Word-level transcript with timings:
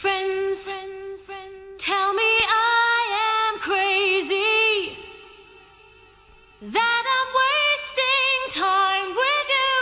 Friends, 0.00 0.68
tell 1.76 2.14
me 2.14 2.22
I 2.22 3.50
am 3.50 3.58
crazy. 3.58 4.96
That 6.62 7.04
I'm 7.16 7.28
wasting 7.42 8.62
time 8.62 9.08
with 9.08 9.48
you. 9.58 9.74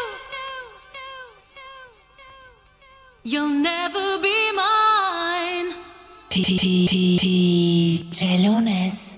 You'll 3.25 3.61
never 3.61 4.19
be 4.19 4.53
mine. 4.53 5.75
DJ 6.31 6.89
Lunes. 8.43 8.97
Friends, 8.97 9.16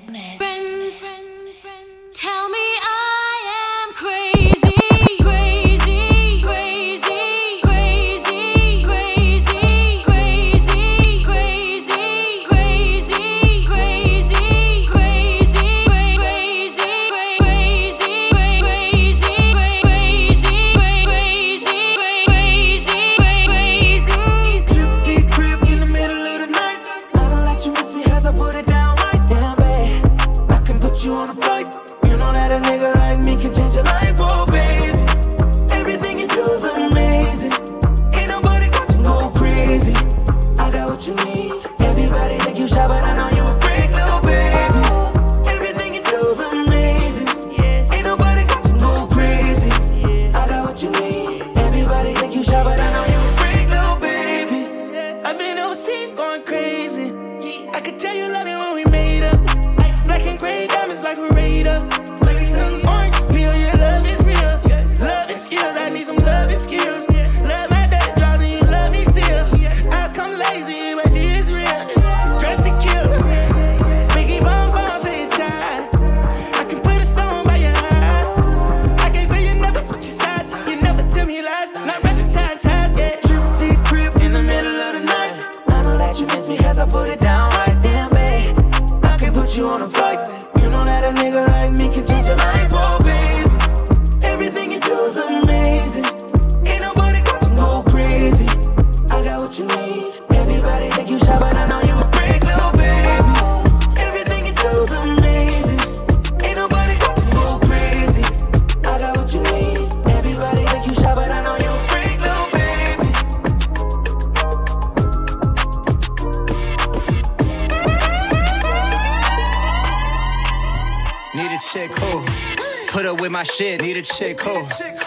my 123.39 123.45
shit. 123.45 123.81
Need 123.81 123.97
a 123.97 124.03
chick 124.03 124.41
who 124.41 124.67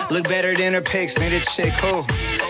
look 0.10 0.24
better 0.30 0.56
than 0.56 0.72
her 0.74 0.80
pics. 0.82 1.20
Need 1.20 1.34
a 1.34 1.42
chick 1.52 1.74
who 1.84 2.06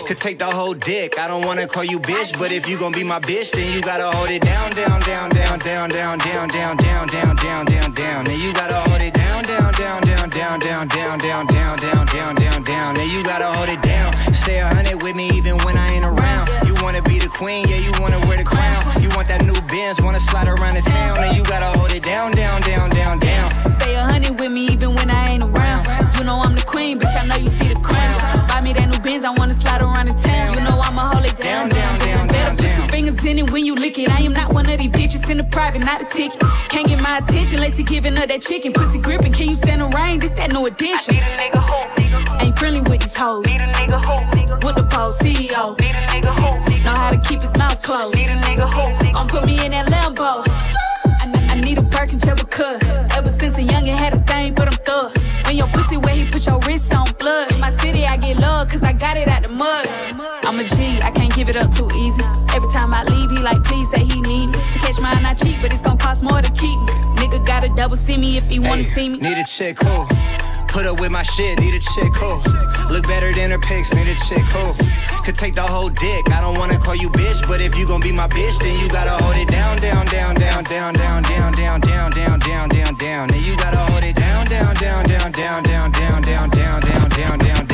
could 0.06 0.16
take 0.16 0.38
the 0.38 0.46
whole 0.46 0.74
dick. 0.74 1.18
I 1.18 1.26
don't 1.26 1.44
wanna 1.44 1.66
call 1.66 1.82
you 1.82 1.98
bitch, 1.98 2.38
but 2.38 2.52
if 2.52 2.68
you 2.68 2.78
gon' 2.78 2.92
be 2.92 3.02
my 3.02 3.18
bitch, 3.18 3.50
then 3.50 3.66
you 3.74 3.80
gotta 3.80 4.06
hold 4.06 4.30
it 4.30 4.42
down, 4.42 4.70
down, 4.78 5.00
down, 5.00 5.28
down, 5.30 5.58
down, 5.58 5.88
down, 5.88 6.18
down, 6.18 6.46
down, 6.46 6.76
down, 6.76 7.06
down, 7.08 7.36
down, 7.36 7.64
down, 7.66 7.92
down. 7.94 8.24
Then 8.24 8.38
you 8.38 8.52
gotta 8.52 8.78
hold 8.86 9.02
it 9.02 9.12
down, 9.12 9.42
down, 9.42 9.72
down, 9.74 9.98
down, 10.06 10.30
down, 10.30 10.58
down, 10.60 10.88
down, 10.88 11.18
down, 11.18 11.46
down, 11.48 11.76
down, 11.82 12.06
down, 12.06 12.34
down, 12.36 12.62
down. 12.62 12.94
Then 12.94 13.08
you 13.10 13.24
gotta 13.24 13.46
hold 13.46 13.68
it 13.68 13.82
down. 13.82 14.12
Stay 14.32 14.58
a 14.60 14.68
hundred 14.68 15.02
with 15.02 15.16
me 15.16 15.30
even 15.34 15.58
when 15.66 15.76
I 15.76 15.94
ain't 15.94 16.06
around. 16.06 16.46
You 16.64 16.76
wanna 16.78 17.02
be 17.02 17.18
the 17.18 17.28
queen, 17.28 17.66
yeah, 17.66 17.82
you 17.82 17.90
wanna 17.98 18.20
wear 18.30 18.38
the 18.38 18.46
crown. 18.46 19.02
You 19.02 19.10
want 19.16 19.26
that 19.26 19.42
new 19.42 19.58
Benz, 19.66 20.00
wanna 20.00 20.20
slide 20.20 20.46
around 20.46 20.74
the 20.74 20.82
town, 20.82 21.16
then 21.18 21.34
you 21.34 21.42
gotta 21.42 21.76
hold 21.76 21.90
it 21.90 22.04
down, 22.04 22.30
down, 22.30 22.60
down, 22.62 22.88
down, 22.90 23.18
down. 23.18 23.71
Stay 23.82 23.94
a 23.96 24.00
hundred 24.00 24.38
with 24.38 24.52
me 24.52 24.68
even 24.68 24.94
when 24.94 25.10
I 25.10 25.30
ain't 25.30 25.42
around. 25.42 25.82
You 26.16 26.22
know 26.22 26.38
I'm 26.38 26.54
the 26.54 26.62
queen, 26.62 27.00
bitch. 27.00 27.16
I 27.18 27.26
know 27.26 27.34
you 27.34 27.48
see 27.48 27.66
the 27.66 27.80
crown. 27.82 28.46
Buy 28.46 28.60
me 28.62 28.72
that 28.74 28.86
new 28.88 28.98
Benz, 29.00 29.24
I 29.24 29.30
wanna 29.34 29.54
slide 29.54 29.82
around 29.82 30.06
the 30.06 30.14
town. 30.14 30.54
You 30.54 30.60
know 30.60 30.78
I'ma 30.78 31.02
hold 31.10 31.24
it 31.26 31.36
down, 31.36 31.68
down, 31.68 31.98
down. 31.98 32.28
Better 32.28 32.54
put 32.54 32.70
your 32.78 32.86
fingers 32.94 33.24
in 33.24 33.40
it 33.40 33.50
when 33.50 33.66
you 33.66 33.74
lick 33.74 33.98
it. 33.98 34.08
I 34.08 34.20
am 34.22 34.34
not 34.34 34.52
one 34.52 34.70
of 34.70 34.78
these 34.78 34.90
bitches 34.90 35.28
in 35.28 35.36
the 35.36 35.44
private, 35.44 35.84
not 35.84 36.00
a 36.00 36.04
ticket. 36.04 36.38
Can't 36.70 36.86
get 36.86 37.02
my 37.02 37.18
attention 37.18 37.58
he 37.60 37.82
giving 37.82 38.14
her 38.14 38.26
that 38.26 38.42
chicken. 38.42 38.72
Pussy 38.72 39.00
gripping, 39.00 39.32
can 39.32 39.48
you 39.48 39.56
stand 39.56 39.80
the 39.80 39.88
rain? 39.88 40.20
This 40.20 40.30
that 40.32 40.52
new 40.52 40.66
addition. 40.66 41.16
Ain't 42.40 42.56
friendly 42.56 42.82
with 42.82 43.00
these 43.00 43.16
hoes. 43.16 43.46
With 44.62 44.76
the 44.78 44.86
pole 44.88 45.12
CEO. 45.18 45.74
Know 46.84 46.94
how 46.94 47.10
to 47.10 47.18
keep 47.18 47.42
his 47.42 47.54
mouth 47.56 47.82
closed. 47.82 48.14
Gon' 48.14 49.26
put 49.26 49.44
me 49.44 49.64
in 49.64 49.72
that 49.72 49.86
Lambo. 49.90 50.71
Ever 52.02 53.30
since 53.30 53.58
a 53.58 53.62
youngin' 53.62 53.96
had 53.96 54.12
a 54.12 54.18
thing 54.18 54.56
for 54.56 54.64
them 54.64 54.74
thugs. 54.84 55.22
When 55.46 55.56
your 55.56 55.68
pussy 55.68 55.96
where 55.96 56.12
he 56.12 56.28
put 56.28 56.44
your 56.44 56.58
wrist 56.66 56.92
on 56.92 57.06
blood. 57.20 57.52
In 57.52 57.60
my 57.60 57.70
city, 57.70 58.04
I 58.04 58.16
get 58.16 58.38
love, 58.38 58.68
cause 58.70 58.82
I 58.82 58.92
got 58.92 59.16
it 59.16 59.28
out 59.28 59.42
the 59.42 59.48
mud. 59.48 59.86
I'm 60.44 60.58
a 60.58 60.64
G, 60.64 60.98
I 61.00 61.12
can't 61.12 61.32
give 61.32 61.48
it 61.48 61.54
up 61.54 61.72
too 61.72 61.88
easy. 61.94 62.24
Every 62.56 62.72
time 62.72 62.92
I 62.92 63.04
leave, 63.04 63.30
he 63.30 63.38
like, 63.38 63.62
please 63.62 63.88
say 63.92 64.02
he 64.02 64.20
need 64.20 64.48
me. 64.48 64.52
To 64.72 64.78
catch 64.80 65.00
mine, 65.00 65.24
I 65.24 65.34
cheat, 65.34 65.58
but 65.62 65.72
it's 65.72 65.82
gon' 65.82 65.96
cost 65.96 66.24
more 66.24 66.42
to 66.42 66.50
keep 66.50 66.76
me. 66.80 66.91
Double 67.82 67.96
see 67.96 68.16
me 68.16 68.36
if 68.36 68.48
he 68.48 68.60
wanna 68.60 68.84
see 68.84 69.08
me. 69.08 69.18
Need 69.18 69.38
a 69.38 69.44
chick 69.44 69.82
who 69.82 70.06
put 70.68 70.86
up 70.86 71.00
with 71.00 71.10
my 71.10 71.24
shit. 71.24 71.58
Need 71.58 71.74
a 71.74 71.80
chick 71.80 72.14
who 72.14 72.30
look 72.94 73.02
better 73.08 73.32
than 73.32 73.50
her 73.50 73.58
pics. 73.58 73.92
Need 73.92 74.06
a 74.06 74.14
chick 74.22 74.46
who 74.54 74.72
could 75.24 75.34
take 75.34 75.54
the 75.54 75.62
whole 75.62 75.88
dick. 75.88 76.30
I 76.30 76.40
don't 76.40 76.56
wanna 76.56 76.78
call 76.78 76.94
you 76.94 77.10
bitch, 77.10 77.44
but 77.48 77.60
if 77.60 77.76
you 77.76 77.84
gon' 77.84 78.00
be 78.00 78.12
my 78.12 78.28
bitch, 78.28 78.56
then 78.60 78.78
you 78.78 78.88
gotta 78.88 79.10
hold 79.10 79.34
it 79.34 79.48
down, 79.48 79.78
down, 79.78 80.06
down, 80.06 80.36
down, 80.36 80.62
down, 80.62 80.94
down, 80.94 81.22
down, 81.24 81.52
down, 81.52 81.80
down, 81.80 82.10
down, 82.12 82.38
down, 82.38 82.68
down, 82.68 82.94
down. 82.94 83.26
Then 83.26 83.42
you 83.42 83.56
gotta 83.56 83.78
hold 83.78 84.04
it 84.04 84.14
down, 84.14 84.46
down, 84.46 84.76
down, 84.76 85.32
down, 85.32 85.32
down, 85.32 85.62
down, 85.64 85.92
down, 85.92 86.22
down, 86.22 86.50
down, 86.50 86.80
down, 86.80 87.08
down, 87.10 87.38
down, 87.38 87.66
down. 87.66 87.71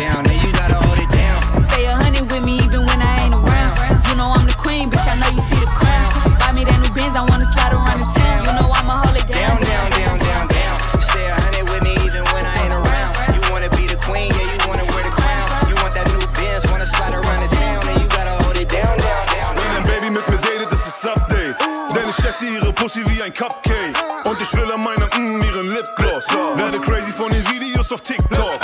Esse 22.39 22.55
ihre 22.55 22.73
Pussy 22.73 23.01
wie 23.09 23.23
ein 23.23 23.33
Cupcake. 23.33 23.95
Und 24.25 24.41
ich 24.41 24.53
will 24.57 24.71
an 24.73 24.81
meiner, 24.81 25.07
mm, 25.07 25.43
ihren 25.43 25.69
Lipgloss. 25.71 26.27
Werde 26.57 26.79
crazy 26.81 27.13
von 27.13 27.31
den 27.31 27.47
Videos 27.49 27.91
auf 27.93 28.01
TikTok. 28.01 28.61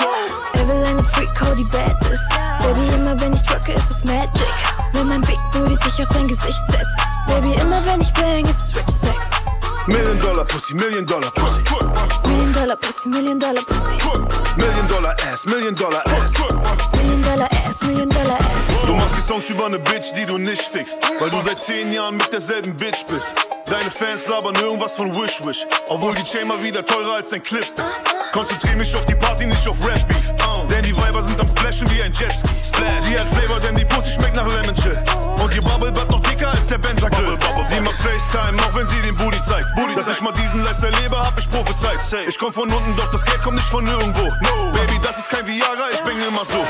Er 0.55 0.69
will 0.69 0.85
eine 0.87 1.03
Freak, 1.03 1.31
hau 1.41 1.55
die 1.55 1.65
Bad 1.65 1.97
ist. 2.13 2.23
Baby, 2.61 2.95
immer 2.95 3.19
wenn 3.21 3.33
ich 3.33 3.43
drücke, 3.43 3.73
ist 3.73 3.91
es 3.91 4.05
Magic. 4.05 4.55
Wenn 4.93 5.09
mein 5.09 5.21
Big 5.23 5.39
Booty 5.53 5.77
sich 5.85 6.03
auf 6.03 6.13
sein 6.13 6.27
Gesicht 6.29 6.61
setzt. 6.69 6.97
Baby, 7.27 7.55
immer 7.61 7.85
wenn 7.87 8.01
ich 8.01 8.13
bang, 8.13 8.45
ist 8.49 8.69
es 8.69 8.77
Rich 8.77 8.95
Sex. 9.03 9.21
Million 9.87 10.19
Dollar 10.19 10.45
Pussy, 10.45 10.75
Million 10.75 11.05
Dollar 11.07 11.31
Pussy. 11.31 11.61
Million 12.27 12.53
Dollar 12.53 12.77
Pussy, 12.77 13.09
Million 13.09 13.39
Dollar 13.39 13.63
Pussy. 13.63 14.57
Million 14.57 14.89
Dollar 14.89 15.17
Ass, 15.33 15.47
Million 15.47 15.75
Dollar 15.75 16.03
Ass. 16.07 16.33
Million 16.93 17.23
Dollar 17.23 17.49
Ass, 17.51 17.83
Million 17.83 18.09
Dollar 18.09 18.39
Ass. 18.39 18.44
Songs 19.25 19.49
über 19.49 19.67
eine 19.67 19.79
Bitch, 19.79 20.13
die 20.17 20.27
du 20.27 20.37
nicht 20.37 20.63
fickst. 20.63 20.99
Weil 21.19 21.31
du 21.31 21.41
seit 21.43 21.61
10 21.61 21.91
Jahren 21.91 22.17
mit 22.17 22.31
derselben 22.33 22.77
Bitch 22.77 23.07
bist. 23.07 23.33
Deine 23.65 23.91
Fans 23.91 24.27
labern 24.27 24.55
irgendwas 24.57 24.97
von 24.97 25.15
Wish 25.15 25.41
Wish. 25.45 25.67
Obwohl 25.89 26.15
die 26.15 26.25
Chain 26.25 26.47
mal 26.47 26.63
wieder 26.63 26.85
teurer 26.85 27.15
als 27.15 27.31
dein 27.31 27.43
Clip 27.43 27.63
ist. 27.63 28.01
Konzentrier 28.33 28.77
mich 28.77 28.95
auf 28.95 29.07
die 29.07 29.15
Party, 29.15 29.47
nicht 29.47 29.67
auf 29.67 29.77
Rap 29.87 30.07
Beef. 30.09 30.33
Denn 30.69 30.83
die 30.83 30.97
Weiber 30.97 31.23
sind 31.23 31.41
am 31.41 31.49
Splashen 31.49 31.89
wie 31.91 32.03
ein 32.03 32.13
Jetski. 32.13 32.49
Sie 32.99 33.19
hat 33.19 33.27
Flavor, 33.29 33.61
denn 33.61 33.75
die 33.75 33.85
Pussy 33.85 34.11
schmeckt 34.11 34.37
nach 34.37 34.47
Lemon 34.47 34.77
Chill. 34.77 34.99
Und 35.43 35.55
ihr 35.55 35.63
Bubble 35.63 35.95
wird 35.97 36.11
noch 36.11 36.21
dicker 36.21 36.51
als 36.51 36.67
der 36.67 36.79
Benz 36.79 36.95
Anytime, 38.35 38.61
auch 38.65 38.75
wenn 38.75 38.87
sie 38.89 39.01
den 39.03 39.17
Booty 39.17 39.41
zeigt. 39.43 39.75
Booty 39.77 39.95
Dass 39.95 40.09
ich 40.09 40.21
mal 40.21 40.33
diesen 40.33 40.65
Lifestyle 40.65 40.93
lebe, 41.03 41.17
hab 41.17 41.39
ich 41.39 41.49
prophezeit. 41.49 41.99
Ich 42.27 42.39
komm 42.39 42.53
von 42.53 42.71
unten, 42.71 42.97
doch 42.97 43.11
das 43.13 43.25
Geld 43.25 43.41
kommt 43.43 43.57
nicht 43.57 43.69
von 43.69 43.85
nirgendwo. 43.85 44.23
No, 44.23 44.73
Baby, 44.73 44.99
das 45.03 45.19
ist 45.19 45.31
kein 45.31 45.47
Viagra, 45.47 45.91
ich 45.93 46.01
bin 46.01 46.19
immer 46.19 46.45
so. 46.45 46.65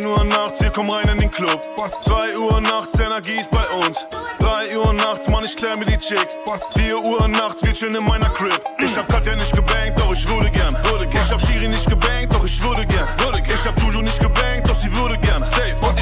Let's 0.00 0.06
go. 0.06 0.10
1 0.10 0.18
Uhr 0.18 0.24
nachts, 0.24 0.62
wir 0.62 0.70
kommen 0.70 0.90
rein 0.90 1.08
in 1.08 1.18
den 1.18 1.30
Club. 1.30 1.60
2 2.02 2.38
Uhr 2.38 2.60
nachts, 2.60 2.98
Energie 2.98 3.36
ist 3.38 3.50
bei 3.50 3.64
uns. 3.84 4.06
3 4.38 4.78
Uhr 4.78 4.92
nachts, 4.94 5.28
Mann, 5.28 5.44
ich 5.44 5.54
klär 5.54 5.76
mir 5.76 5.84
die 5.84 5.98
Chick. 5.98 6.26
4 6.74 6.98
Uhr 6.98 7.28
nachts, 7.28 7.62
wir 7.62 7.74
chillen 7.74 7.94
in 7.94 8.04
meiner 8.06 8.30
Crib. 8.30 8.62
Ich 8.82 8.96
hab 8.96 9.08
Katja 9.08 9.34
nicht 9.34 9.54
gebankt, 9.54 9.98
doch 9.98 10.12
ich 10.12 10.26
würde 10.26 10.50
gern. 10.50 10.74
Ich 11.12 11.30
hab 11.30 11.40
Shiri 11.42 11.68
nicht 11.68 11.88
gebankt, 11.88 12.34
doch 12.34 12.44
ich 12.44 12.62
würde 12.62 12.86
gern. 12.86 13.06
Würde 13.18 13.42
gern. 13.42 13.58
Ich 13.58 13.66
hab 13.66 13.78
Juju 13.82 14.00
nicht 14.00 14.18
gebankt, 14.20 14.49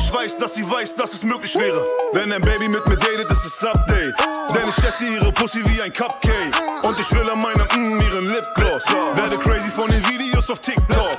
ich 0.09 0.15
weiß, 0.15 0.39
dass 0.39 0.55
sie 0.55 0.69
weiß, 0.69 0.97
dass 0.97 1.13
es 1.13 1.23
möglich 1.23 1.55
wäre. 1.55 1.85
Wenn 2.13 2.33
ein 2.33 2.41
Baby 2.41 2.69
mit 2.69 2.87
mir 2.89 2.97
datet, 2.97 3.31
ist 3.31 3.45
es 3.45 3.65
Update. 3.65 4.15
Denn 4.55 4.69
ich 4.69 4.85
esse 4.85 5.05
ihre 5.05 5.31
Pussy 5.33 5.63
wie 5.67 5.83
ein 5.83 5.93
Cupcake. 5.93 6.51
Und 6.83 6.99
ich 6.99 7.11
will 7.15 7.29
an 7.29 7.39
meinem 7.41 7.67
mm, 7.77 8.01
ihren 8.01 8.25
Lipgloss. 8.25 8.87
Werde 9.17 9.37
crazy 9.37 9.71
von 9.71 9.91
den 9.91 10.07
Videos 10.09 10.49
auf 10.49 10.61
TikTok. 10.61 11.11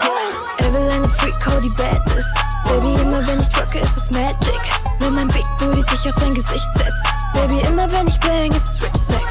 Er 0.58 0.74
will 0.74 0.92
eine 0.92 1.08
Freak, 1.08 1.36
Cody 1.40 1.70
Badness. 1.70 2.26
Baby, 2.66 3.00
immer 3.02 3.26
wenn 3.28 3.40
ich 3.40 3.50
drücke, 3.50 3.80
ist 3.80 3.96
es 3.96 4.12
Magic. 4.12 4.60
Wenn 5.00 5.14
mein 5.14 5.28
Big 5.28 5.46
Booty 5.60 5.84
sich 5.90 6.10
auf 6.12 6.20
sein 6.20 6.34
Gesicht 6.34 6.68
setzt. 6.76 6.98
Baby, 7.34 7.60
immer 7.68 7.92
wenn 7.92 8.08
ich 8.08 8.20
bang, 8.20 8.52
ist 8.56 8.74
es 8.74 8.84
Rich 8.84 9.02
Sex. 9.08 9.28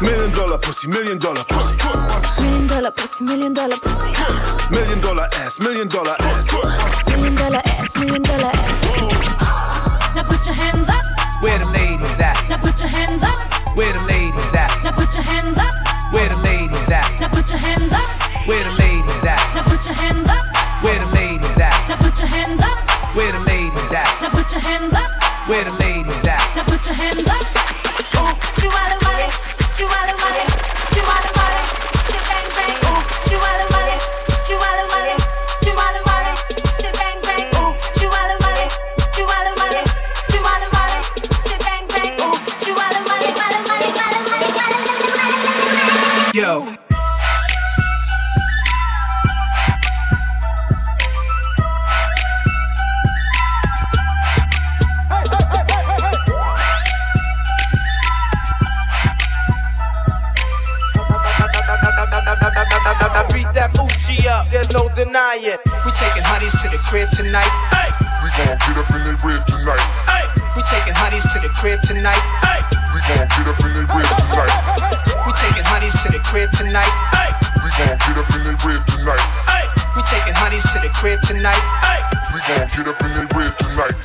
Million 0.00 0.32
Dollar 0.32 0.58
Pussy, 0.58 0.88
Million 0.88 1.18
Dollar 1.18 1.44
Pussy. 1.44 1.74
Million 2.40 2.66
Dollar 2.66 2.90
Pussy, 2.92 3.24
Million 3.24 3.54
Dollar 3.54 3.76
Pussy. 3.78 4.70
Million 4.70 5.00
Dollar 5.02 5.28
Ass, 5.44 5.58
Million 5.58 5.88
Dollar 5.88 6.16
Ass. 6.20 6.46
Million 7.26 7.42
Dollar 7.42 7.62
Ass, 7.66 7.98
Million 7.98 8.22
Dollar 8.22 8.52
Ass. 8.54 10.14
Now 10.14 10.22
put 10.22 10.46
your 10.46 10.54
hands 10.54 10.88
up. 10.88 11.02
Where 11.42 11.58
the 11.58 11.66
ladies 11.74 12.18
at? 12.22 12.38
Now 12.48 12.56
put 12.58 12.78
your 12.78 12.86
hands 12.86 13.20
up. 13.20 13.34
Where 13.74 13.92
the 13.92 13.98
ladies 14.06 14.54
at? 14.54 14.70
Now 14.84 14.92
put 14.94 15.10
your 15.10 15.24
hands 15.26 15.58
up. 15.58 15.74
Where 16.14 16.28
the 16.28 16.38
ladies 16.46 16.86
at? 16.86 17.02
Now 17.18 17.26
put 17.26 17.50
your 17.50 17.58
hands 17.58 17.92
up. 17.92 18.06
Where 18.46 18.62
the 18.62 18.70
ladies 18.78 19.26
at? 19.26 19.42
Now 19.58 19.66
put 19.66 19.82
your 19.86 19.94
hands 19.98 20.28
up. 20.30 20.42
Where 20.86 20.98
the 21.02 21.06
ladies 21.18 21.58
at? 21.58 21.74
Now 21.90 21.96
put 21.98 22.14
your 22.14 22.30
hands 22.30 22.62
up. 22.62 22.78
Where 23.18 23.32
the 23.34 23.40
ladies 23.42 23.90
at? 23.90 24.06
Now 24.22 24.30
put 24.30 24.52
your 24.54 24.62
hands 24.62 24.94
up. 24.94 25.10
Where 25.50 25.64
the 25.66 25.74
ladies 25.82 26.26
at? 26.30 26.38
Now 26.54 26.62
put 26.62 26.86
your 26.86 26.94
hands 26.94 27.26
up. 27.26 27.42
You 28.62 28.70
want 28.70 28.86
the 28.94 28.98
money, 29.02 29.26
you 29.82 29.86
want 29.90 30.06
the 30.06 30.16
money, 30.22 30.46
you 30.94 31.02
want 31.02 31.35
no. 65.42 65.56
We 65.84 65.90
taking 65.92 66.24
honeys 66.24 66.56
to 66.62 66.66
the 66.72 66.80
crib 66.88 67.10
tonight. 67.12 67.50
We 68.24 68.28
gon' 68.32 68.56
get 68.56 68.78
up 68.80 68.88
in 68.94 69.04
their 69.04 69.18
rib 69.20 69.44
tonight. 69.44 69.84
We 70.56 70.62
taking 70.64 70.96
honeys 70.96 71.26
to 71.32 71.38
the 71.40 71.50
crib 71.52 71.80
tonight. 71.84 72.20
We 72.94 73.00
gon' 73.04 73.28
get 73.28 73.44
up 73.44 73.60
in 73.60 73.70
their 73.76 73.88
rib 73.92 74.08
tonight. 74.16 74.52
We 75.26 75.32
taking 75.36 75.66
honeys 75.68 75.96
to 76.02 76.08
the 76.08 76.20
crib 76.24 76.48
tonight. 76.56 76.88
We 77.60 77.68
gon' 77.76 77.98
get 78.00 78.16
up 78.16 78.30
in 78.32 78.40
their 78.48 78.56
rib 78.64 78.82
tonight. 78.88 79.24
We 79.96 80.02
taking 80.08 80.36
honeys 80.36 80.64
to 80.72 80.78
the 80.80 80.90
crib 80.96 81.20
tonight. 81.28 81.60
We 82.32 82.40
gon' 82.48 82.68
get 82.72 82.88
up 82.88 83.00
in 83.04 83.10
their 83.12 83.28
rib 83.36 83.52
tonight. 83.60 83.96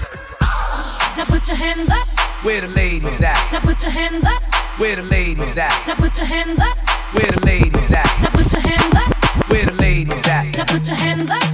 Now 1.15 1.25
put 1.25 1.47
your 1.47 1.57
hands 1.57 1.89
up. 1.89 2.07
Where 2.43 2.61
the 2.61 2.67
ladies 2.69 3.21
at? 3.21 3.37
Now 3.51 3.61
put 3.61 3.81
your 3.83 3.91
hands 3.91 4.23
up. 4.23 4.41
Where 4.79 4.95
the 4.95 5.03
ladies 5.03 5.55
at? 5.57 5.71
Now 5.87 5.95
put 5.95 6.17
your 6.17 6.25
hands 6.25 6.59
up. 6.59 6.77
Where 7.13 7.31
the 7.31 7.41
ladies 7.45 7.91
at? 7.91 8.07
Now 8.21 8.31
put 8.31 8.51
your 8.51 8.61
hands 8.61 8.95
up. 8.95 9.20
Put 10.81 10.87
your 10.89 10.97
hands 10.97 11.29
up. 11.29 11.50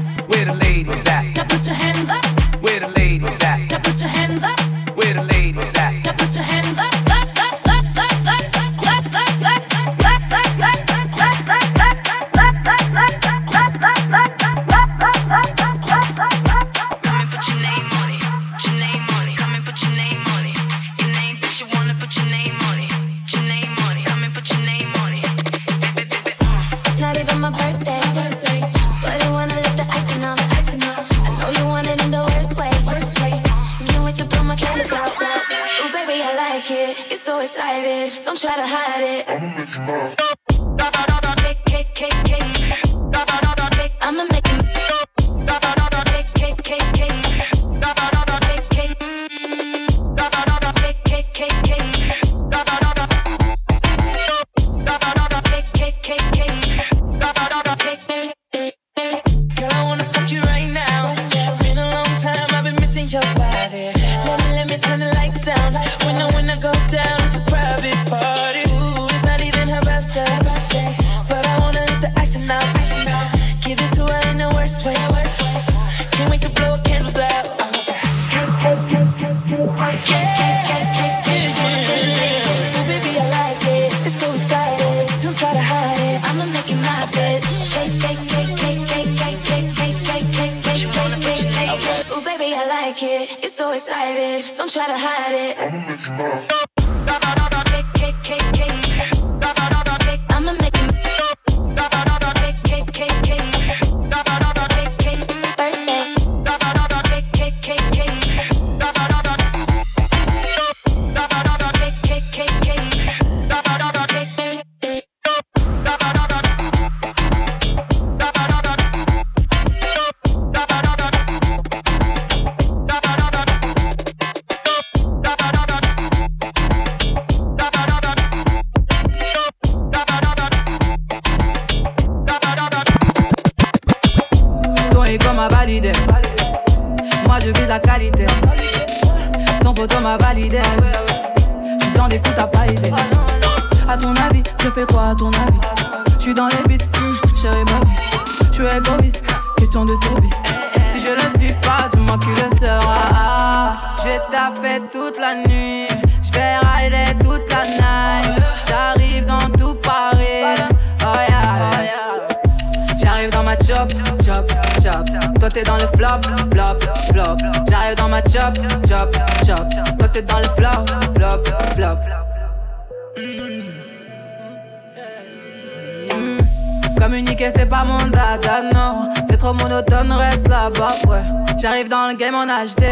Communiquer 176.99 177.49
c'est 177.49 177.65
pas 177.67 177.83
mon 177.83 178.07
dada, 178.07 178.61
non. 178.73 179.09
C'est 179.29 179.37
trop 179.37 179.53
monotone, 179.53 180.11
reste 180.11 180.47
là-bas, 180.47 180.95
ouais. 181.07 181.21
J'arrive 181.61 181.87
dans 181.87 182.09
le 182.09 182.15
game 182.15 182.35
en 182.35 182.45
HD. 182.45 182.83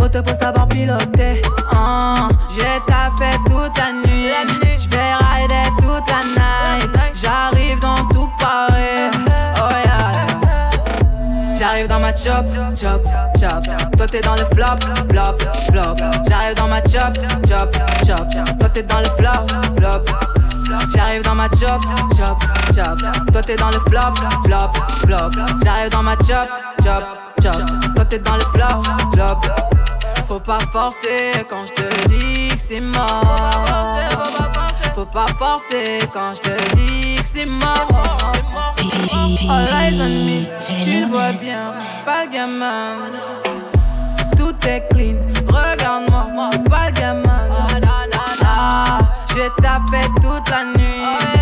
Auto 0.00 0.22
faut 0.26 0.34
savoir 0.34 0.68
piloter. 0.68 1.42
Ah, 1.72 2.28
J'ai 2.50 2.80
taffé 2.86 3.36
toute 3.46 3.76
la 3.76 3.92
nuit. 3.92 4.32
J'vais 4.78 5.14
rider 5.14 5.70
toute 5.78 6.08
la 6.08 6.22
night. 6.36 6.90
J'arrive 7.14 7.80
dans 7.80 8.04
tout 8.08 8.28
Paris. 8.38 9.29
J'arrive 11.60 11.88
dans 11.88 12.00
ma 12.00 12.16
chop, 12.16 12.46
chop, 12.74 13.04
chop. 13.38 13.62
Toi 13.98 14.06
t'es 14.06 14.22
dans 14.22 14.32
le 14.32 14.46
flop, 14.46 14.80
flop, 15.10 15.36
flop. 15.70 15.94
J'arrive 16.26 16.54
dans 16.54 16.68
ma 16.68 16.80
chop, 16.80 17.14
chop, 17.46 17.76
chop. 18.06 18.58
Toi 18.58 18.68
t'es 18.72 18.82
dans 18.82 19.00
le 19.00 19.04
flop, 19.04 19.46
flop. 19.76 20.04
J'arrive 20.96 21.22
dans 21.22 21.34
ma 21.34 21.48
chop, 21.48 21.82
chop, 22.16 22.42
chop. 22.74 22.98
Toi 23.30 23.42
t'es 23.42 23.56
dans 23.56 23.68
le 23.68 23.78
flop, 23.90 24.14
flop, 24.44 24.72
flop. 25.04 25.30
J'arrive 25.62 25.90
dans 25.90 26.02
ma 26.02 26.14
chop, 26.14 26.48
chop, 26.82 27.04
chop. 27.42 27.94
Toi 27.94 28.04
t'es 28.06 28.18
dans 28.20 28.36
le 28.36 28.44
flop, 28.54 28.82
flop. 29.12 29.40
Faut 30.26 30.40
pas 30.40 30.60
forcer 30.72 31.44
quand 31.46 31.66
je 31.66 31.74
te 31.74 32.08
dis 32.08 32.48
que 32.48 32.60
c'est 32.60 32.80
mort. 32.80 33.36
Faut 34.94 35.04
pas 35.04 35.26
forcer 35.38 35.98
quand 36.10 36.32
je 36.36 36.40
te 36.40 36.74
dis 36.74 37.19
c'est 37.32 37.46
mort. 37.46 37.88
All 39.48 39.66
eyes 39.68 40.00
on 40.00 40.08
me, 40.26 40.38
tu 40.60 41.00
le 41.00 41.06
vois 41.06 41.32
bien, 41.32 41.72
pas 42.04 42.26
gamin. 42.26 42.96
Tout 44.36 44.54
est 44.66 44.88
clean, 44.90 45.16
regarde-moi, 45.46 46.50
pas 46.68 46.90
gamin. 46.90 47.48
Ah, 48.44 48.98
je 49.28 49.62
taffé 49.62 50.08
toute 50.20 50.48
la 50.48 50.64
nuit, 50.64 51.39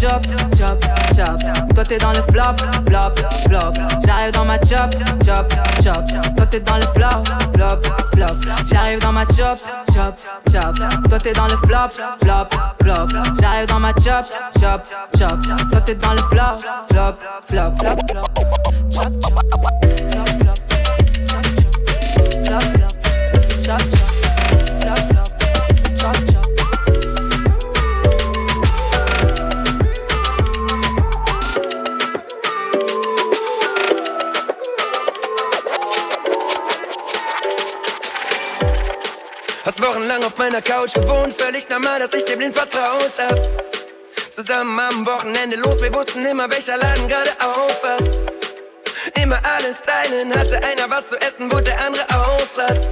chop, 0.00 0.22
chop, 0.56 0.80
chop. 1.14 1.38
Toi 1.74 1.84
t'es 1.84 1.98
dans 1.98 2.10
le 2.10 2.22
flop, 2.22 2.56
flop, 2.86 3.14
flop. 3.46 3.72
J'arrive 4.06 4.32
dans 4.32 4.44
ma 4.44 4.56
chop, 4.58 4.90
chop, 5.24 5.52
chop. 5.82 6.36
Toi 6.36 6.46
t'es 6.46 6.60
dans 6.60 6.76
le 6.76 6.82
flop, 6.82 7.24
flop, 7.52 7.82
flop. 8.14 8.26
J'arrive 8.70 9.00
dans 9.00 9.12
ma 9.12 9.24
chop, 9.26 9.58
chop, 9.92 10.14
chop. 10.50 11.08
Toi 11.08 11.18
t'es 11.18 11.32
dans 11.32 11.44
le 11.46 11.56
flop, 11.56 11.90
flop, 12.22 12.48
flop. 12.80 13.08
J'arrive 13.40 13.66
dans 13.66 13.80
ma 13.80 13.92
chop, 13.92 14.24
chop, 14.58 14.82
chop. 15.18 15.38
Toi 15.70 15.80
t'es 15.84 15.94
dans 15.94 16.12
le 16.12 16.18
flop, 16.18 16.58
flop, 16.90 17.16
flop, 17.46 17.72
flop, 17.78 17.96
flop. 18.10 19.79
Hast 39.70 39.86
wochenlang 39.86 40.24
auf 40.24 40.36
meiner 40.36 40.60
Couch 40.60 40.94
gewohnt, 40.94 41.40
völlig 41.40 41.68
normal, 41.68 42.00
dass 42.00 42.12
ich 42.12 42.24
dir 42.24 42.36
blind 42.36 42.56
vertraut 42.56 43.12
hab. 43.20 43.38
Zusammen 44.32 44.76
am 44.80 45.06
Wochenende 45.06 45.54
los, 45.58 45.80
wir 45.80 45.94
wussten 45.94 46.26
immer, 46.26 46.50
welcher 46.50 46.76
Laden 46.76 47.06
gerade 47.06 47.30
auf 47.38 47.80
hat. 47.84 48.02
Immer 49.22 49.38
alles 49.54 49.80
teilen, 49.80 50.34
hatte 50.36 50.56
einer 50.64 50.90
was 50.90 51.10
zu 51.10 51.20
essen, 51.20 51.52
wo 51.52 51.60
der 51.60 51.80
andere 51.86 52.04
aushat. 52.08 52.88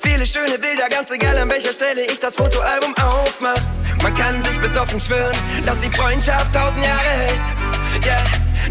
Viele 0.00 0.26
schöne 0.26 0.58
Bilder, 0.58 0.90
ganz 0.90 1.10
egal 1.10 1.38
an 1.38 1.48
welcher 1.48 1.72
Stelle 1.72 2.02
ich 2.02 2.20
das 2.20 2.34
Fotoalbum 2.34 2.94
aufmach. 2.98 3.62
Man 4.02 4.14
kann 4.14 4.44
sich 4.44 4.60
besoffen 4.60 5.00
schwören, 5.00 5.38
dass 5.64 5.80
die 5.80 5.90
Freundschaft 5.90 6.54
tausend 6.54 6.84
Jahre 6.84 7.00
hält. 7.00 8.04
Yeah, 8.04 8.24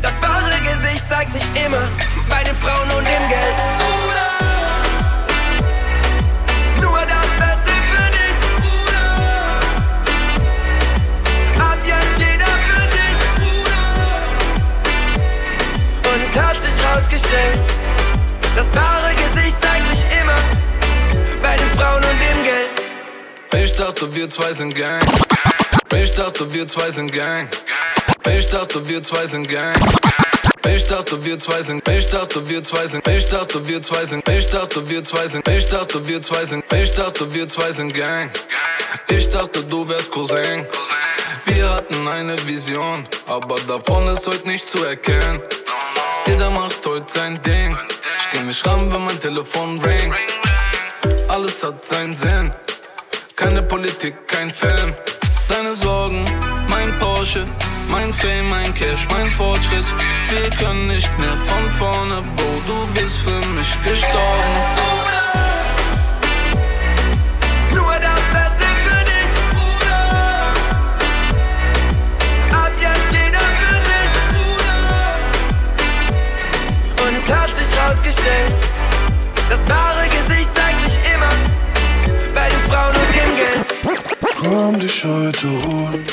das 0.03 0.13
wahre 0.21 0.51
Gesicht 0.59 1.09
zeigt 1.09 1.33
sich 1.33 1.65
immer 1.65 1.89
bei 2.29 2.43
den 2.43 2.55
Frauen 2.57 2.91
und 2.95 3.07
dem 3.07 3.27
Geld. 3.27 3.96
Rausgestellt, 16.93 17.59
das 18.55 18.67
wahre 18.75 19.13
Gesicht 19.15 19.61
zeigt 19.61 19.87
sich 19.87 20.03
immer 20.21 20.37
bei 21.41 21.55
den 21.55 21.69
Frauen 21.71 22.03
und 22.03 22.19
dem 22.19 22.43
Geld. 22.43 23.63
Ich 23.63 23.75
dachte, 23.75 24.13
wir 24.13 24.29
zwei 24.29 24.53
sind 24.53 24.75
Gang. 24.75 25.03
Ich 25.93 26.15
dachte, 26.15 26.51
wir 26.53 26.67
zwei 26.67 26.91
sind 26.91 27.11
Gang. 27.11 27.47
Ich 28.27 28.49
dachte, 28.49 28.87
wir 28.87 29.03
zwei 29.03 29.25
sind 29.27 29.47
Gang. 29.47 29.75
Ich 30.65 30.87
dachte, 30.87 31.23
wir 31.23 31.39
zwei 31.39 31.61
sind. 31.61 31.87
Ich 31.87 32.09
dachte, 32.09 32.49
wir 32.49 32.63
zwei 32.63 32.87
sind. 32.87 33.07
Ich 33.07 33.29
dachte, 33.29 33.67
wir 33.67 33.81
zwei 33.81 34.05
sind. 34.05 34.27
Ich 34.27 34.49
dachte, 34.49 34.87
wir 34.89 35.03
zwei 35.03 35.27
sind. 35.27 35.47
Ich 35.47 35.69
dachte, 35.69 36.07
wir 36.07 36.21
zwei 36.21 36.45
sind. 36.45 36.63
Ich 36.73 36.93
dachte, 36.95 37.33
wir 37.33 37.47
zwei 37.47 37.71
sind 37.71 37.93
Gang. 37.93 38.29
Ich 39.07 39.29
dachte, 39.29 39.63
du 39.63 39.87
wärst 39.87 40.11
Cousin. 40.11 40.65
Wir 41.45 41.69
hatten 41.69 42.07
eine 42.07 42.35
Vision, 42.47 43.07
aber 43.25 43.55
davon 43.67 44.07
ist 44.09 44.27
heute 44.27 44.47
nicht 44.47 44.69
zu 44.69 44.83
erkennen. 44.83 45.41
Jeder 46.27 46.49
macht 46.49 46.85
heute 46.85 47.11
sein 47.11 47.41
Ding. 47.41 47.77
Ich 48.19 48.29
geh 48.31 48.43
nicht 48.43 48.65
ran, 48.65 48.91
wenn 48.91 49.05
mein 49.05 49.19
Telefon 49.19 49.79
ringt. 49.79 50.15
Alles 51.27 51.63
hat 51.63 51.83
seinen 51.85 52.15
Sinn. 52.15 52.51
Keine 53.35 53.61
Politik, 53.63 54.27
kein 54.27 54.51
Film. 54.51 54.93
Deine 55.47 55.73
Sorgen, 55.75 56.25
mein 56.69 56.97
Porsche, 56.99 57.45
mein 57.87 58.13
Fame, 58.13 58.49
mein 58.49 58.73
Cash, 58.73 59.07
mein 59.11 59.31
Fortschritt. 59.31 59.85
Wir 60.29 60.49
können 60.57 60.87
nicht 60.87 61.17
mehr 61.17 61.37
von 61.47 61.71
vorne, 61.79 62.23
Bro, 62.35 62.61
du 62.67 62.87
bist 62.93 63.17
für 63.17 63.47
mich 63.49 63.71
gestorben. 63.83 65.06
Heute 85.37 85.67
holen, 85.67 86.03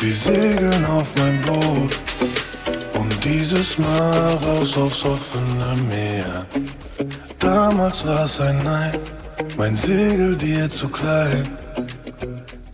wir 0.00 0.12
segeln 0.12 0.84
auf 0.86 1.08
mein 1.16 1.40
Boot. 1.42 1.98
Und 2.98 3.24
dieses 3.24 3.78
Mal 3.78 4.34
raus 4.44 4.76
aufs 4.76 5.04
offene 5.04 5.76
Meer. 5.88 6.46
Damals 7.38 8.06
war's 8.06 8.40
ein 8.40 8.62
Nein, 8.62 8.92
mein 9.56 9.74
Segel 9.74 10.36
dir 10.36 10.68
zu 10.68 10.88
klein. 10.88 11.48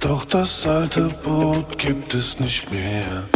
Doch 0.01 0.25
das 0.25 0.67
alte 0.67 1.09
Boot 1.25 1.79
gibt 1.79 2.15
es 2.15 2.39
nicht 2.39 2.71
mehr. 2.71 3.36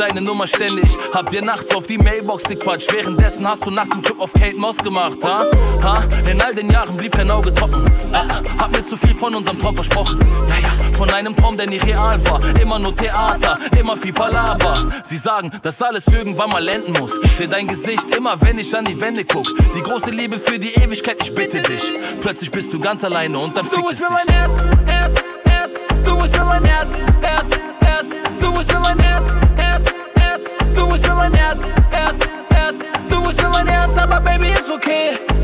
deine 0.00 0.20
Nummer 0.22 0.46
ständig. 0.46 0.96
Hab 1.12 1.28
dir 1.30 1.42
nachts 1.42 1.74
auf 1.74 1.86
die 1.86 1.98
Mailbox 1.98 2.44
gequatscht. 2.44 2.92
Währenddessen 2.92 3.46
hast 3.46 3.66
du 3.66 3.70
nachts 3.70 3.94
einen 3.94 4.02
Trip 4.02 4.18
auf 4.18 4.32
Kate 4.32 4.56
Moss 4.56 4.76
gemacht, 4.78 5.18
ha? 5.22 5.44
Ha? 5.84 6.04
In 6.30 6.40
all 6.40 6.54
den 6.54 6.70
Jahren 6.70 6.96
blieb 6.96 7.12
kein 7.12 7.30
Auge 7.30 7.52
trocken. 7.52 7.84
Ah, 8.12 8.24
ah, 8.28 8.62
hab 8.62 8.70
mir 8.70 8.84
zu 8.86 8.96
viel 8.96 9.14
von 9.14 9.34
unserem 9.34 9.58
Traum 9.58 9.74
versprochen. 9.74 10.18
Ja, 10.48 10.58
ja, 10.58 10.70
von 10.96 11.10
einem 11.10 11.36
Traum, 11.36 11.56
der 11.56 11.66
nie 11.66 11.78
real 11.78 12.18
war. 12.26 12.40
Immer 12.60 12.78
nur 12.78 12.94
Theater, 12.94 13.58
immer 13.78 13.96
viel 13.96 14.12
Palaver. 14.12 14.74
Sie 15.04 15.16
sagen, 15.16 15.52
dass 15.62 15.82
alles 15.82 16.06
irgendwann 16.08 16.50
mal 16.50 16.66
enden 16.66 16.94
muss. 16.98 17.12
Seh 17.36 17.46
dein 17.46 17.66
Gesicht 17.66 18.14
immer, 18.16 18.40
wenn 18.40 18.58
ich 18.58 18.74
an 18.74 18.86
die 18.86 18.98
Wände 18.98 19.24
guck. 19.24 19.46
Die 19.74 19.82
große 19.82 20.10
Liebe 20.10 20.36
für 20.36 20.58
die 20.58 20.74
Ewigkeit, 20.74 21.18
ich 21.22 21.34
bitte 21.34 21.60
dich. 21.60 21.92
Plötzlich 22.20 22.50
bist 22.50 22.72
du 22.72 22.80
ganz 22.80 23.04
alleine 23.04 23.38
und 23.38 23.56
dann 23.56 23.64
fickt. 23.64 23.76
Du 23.76 23.88
bist 23.88 24.00
mir 24.00 24.10
mein 24.10 24.28
Herz, 24.34 24.64
Herz, 24.86 25.24
Herz. 25.44 25.74
Du 26.04 26.16
bist 26.16 26.36
mir 26.38 26.44
mein 26.44 26.64
Herz, 26.64 26.98
Herz, 27.20 27.50
Herz. 27.80 28.10
Du 28.40 28.52
bist 28.52 28.72
mir 28.72 28.80
mein 28.80 28.98
Herz. 28.98 29.39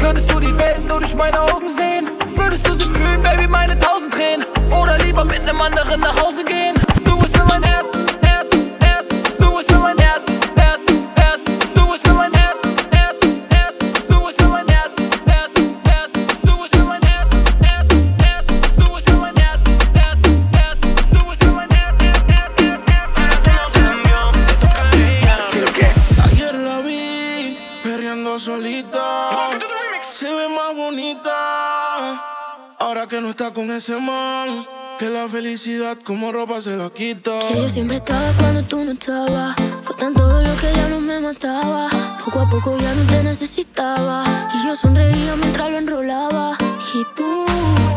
Könntest 0.07 0.33
du 0.33 0.39
die 0.39 0.57
Welt 0.57 0.89
nur 0.89 1.01
durch 1.01 1.17
meine 1.17 1.41
Augen 1.41 1.69
sehen? 1.69 2.09
Würdest 2.37 2.65
du 2.65 2.79
sie 2.79 2.85
fühlen, 2.85 3.21
Baby, 3.23 3.49
meine 3.49 3.77
tausend 3.77 4.15
Tränen? 4.15 4.47
Oder 4.71 4.99
lieber 4.99 5.25
mit 5.25 5.45
nem 5.45 5.61
anderen 5.61 5.99
nach 5.99 6.23
Hause 6.23 6.45
gehen? 6.45 6.77
que 33.17 33.23
no 33.23 33.31
está 33.31 33.51
con 33.51 33.71
ese 33.71 33.99
man. 33.99 34.67
Que 34.99 35.09
la 35.09 35.27
felicidad 35.27 35.97
como 36.05 36.33
ropa 36.33 36.61
se 36.61 36.77
la 36.77 36.91
quita. 36.91 37.39
Que 37.49 37.63
yo 37.63 37.69
siempre 37.69 37.97
estaba 37.97 38.31
cuando 38.39 38.63
tú 38.63 38.85
no 38.85 38.93
estabas. 38.93 39.57
Fue 39.85 39.97
tanto 39.97 40.21
lo 40.43 40.57
que 40.57 40.71
ya 40.75 40.89
no 40.89 41.01
me 41.01 41.19
mataba. 41.19 41.89
Poco 42.23 42.41
a 42.41 42.51
poco 42.51 42.77
ya 42.77 42.95
no 42.95 43.07
te 43.07 43.23
necesitaba. 43.23 44.25
Y 44.55 44.67
yo 44.67 44.77
sonreía 44.77 45.35
mientras 45.35 45.71
lo 45.71 45.79
enrolaba. 45.79 46.59
Y 46.95 47.05
tú, 47.17 47.47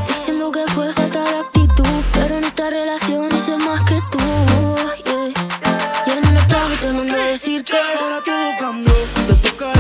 diciendo 0.08 0.52
que 0.52 0.66
fue 0.68 0.94
falta 0.94 1.22
de 1.24 1.38
actitud. 1.40 1.96
Pero 2.14 2.38
en 2.38 2.44
esta 2.46 2.70
relación 2.70 3.28
hice 3.38 3.58
más 3.58 3.84
que 3.84 4.00
tú. 4.12 4.20
Yeah. 5.04 5.34
Y 6.08 6.18
en 6.18 6.28
un 6.30 6.38
atajo 6.38 6.76
te 6.82 6.94
mandé 6.94 7.22
a 7.22 7.26
decir 7.26 7.64
que 7.66 7.78
ahora 7.78 8.22
tú 8.24 8.32
cambió. 8.58 8.94
Te 9.28 9.50
toca 9.50 9.79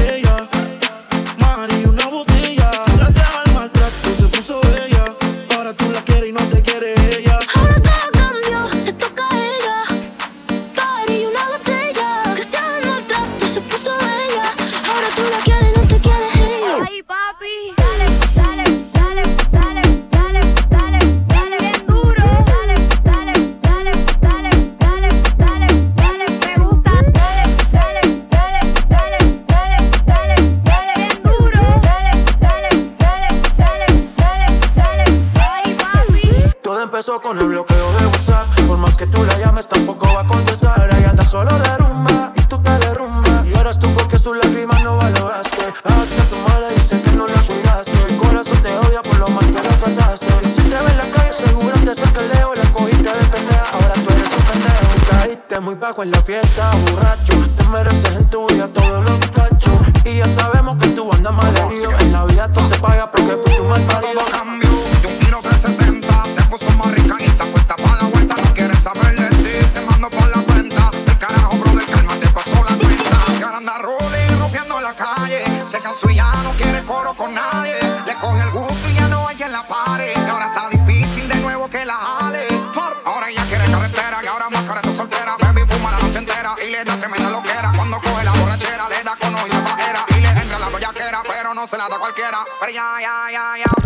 fiesta, 86.84 87.00
tremenda 87.00 87.30
loquera. 87.30 87.72
Cuando 87.76 88.00
coge 88.02 88.24
la 88.24 88.32
borrachera, 88.32 88.90
le 88.90 89.04
da 89.04 89.16
con 89.16 89.36
oído 89.36 89.64
pajera. 89.64 90.06
Y 90.10 90.22
le 90.22 90.30
entra 90.30 90.60
la 90.60 90.70
bellaquera, 90.70 91.22
pero 91.28 91.54
no 91.54 91.68
se 91.68 91.78
la 91.78 91.88
da 91.90 91.98
cualquiera. 92.00 92.46
Pero 92.60 92.72
ya, 92.72 92.98
ya, 93.02 93.32
ya, 93.32 93.58
ya. 93.58 93.79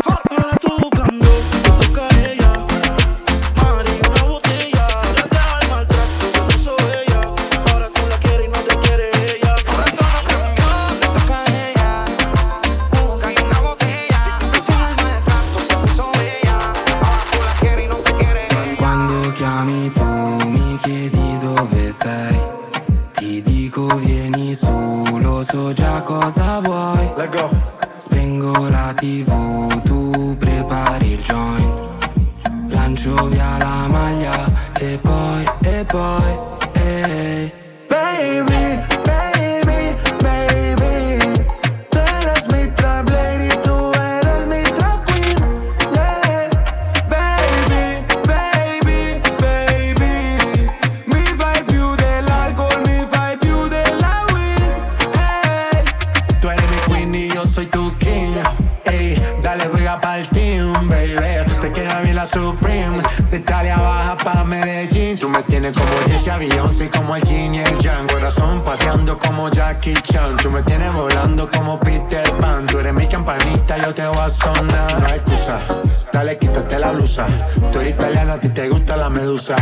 Tú 77.71 77.79
eres 77.79 77.95
italiana, 77.95 78.33
a 78.33 78.39
ti 78.39 78.49
te 78.49 78.69
gusta 78.69 78.97
la 78.97 79.09
medusa. 79.09 79.55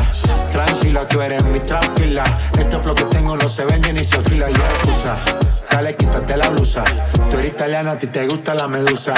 Tranquila, 0.51 1.07
tú 1.07 1.21
eres 1.21 1.43
mi 1.45 1.59
tranquila. 1.59 2.23
Este 2.57 2.79
flow 2.79 2.95
que 2.95 3.03
tengo 3.05 3.37
no 3.37 3.47
se 3.47 3.65
vende 3.65 3.93
ni 3.93 4.03
se 4.03 4.17
alquila, 4.17 4.49
y 4.49 4.53
hay 4.53 4.59
excusa. 4.59 5.17
Dale, 5.69 5.95
quítate 5.95 6.35
la 6.35 6.49
blusa. 6.49 6.83
Tú 7.29 7.37
eres 7.37 7.53
italiana, 7.53 7.91
a 7.91 7.99
ti 7.99 8.07
te 8.07 8.27
gusta 8.27 8.53
la 8.53 8.67
medusa. 8.67 9.13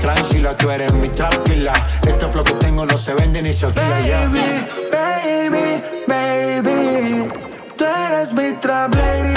Tranquila, 0.00 0.56
tú 0.56 0.70
eres 0.70 0.92
mi 0.94 1.08
tranquila. 1.10 1.86
Este 2.06 2.26
flow 2.28 2.44
que 2.44 2.52
tengo 2.54 2.86
no 2.86 2.96
se 2.96 3.12
vende 3.14 3.42
ni 3.42 3.52
se 3.52 3.66
alquila, 3.66 4.00
ya. 4.00 4.28
Baby, 4.90 5.82
baby, 6.06 7.30
tú 7.76 7.84
eres 7.84 8.32
mi 8.32 8.52
trap 8.54 8.94
lady, 8.94 9.34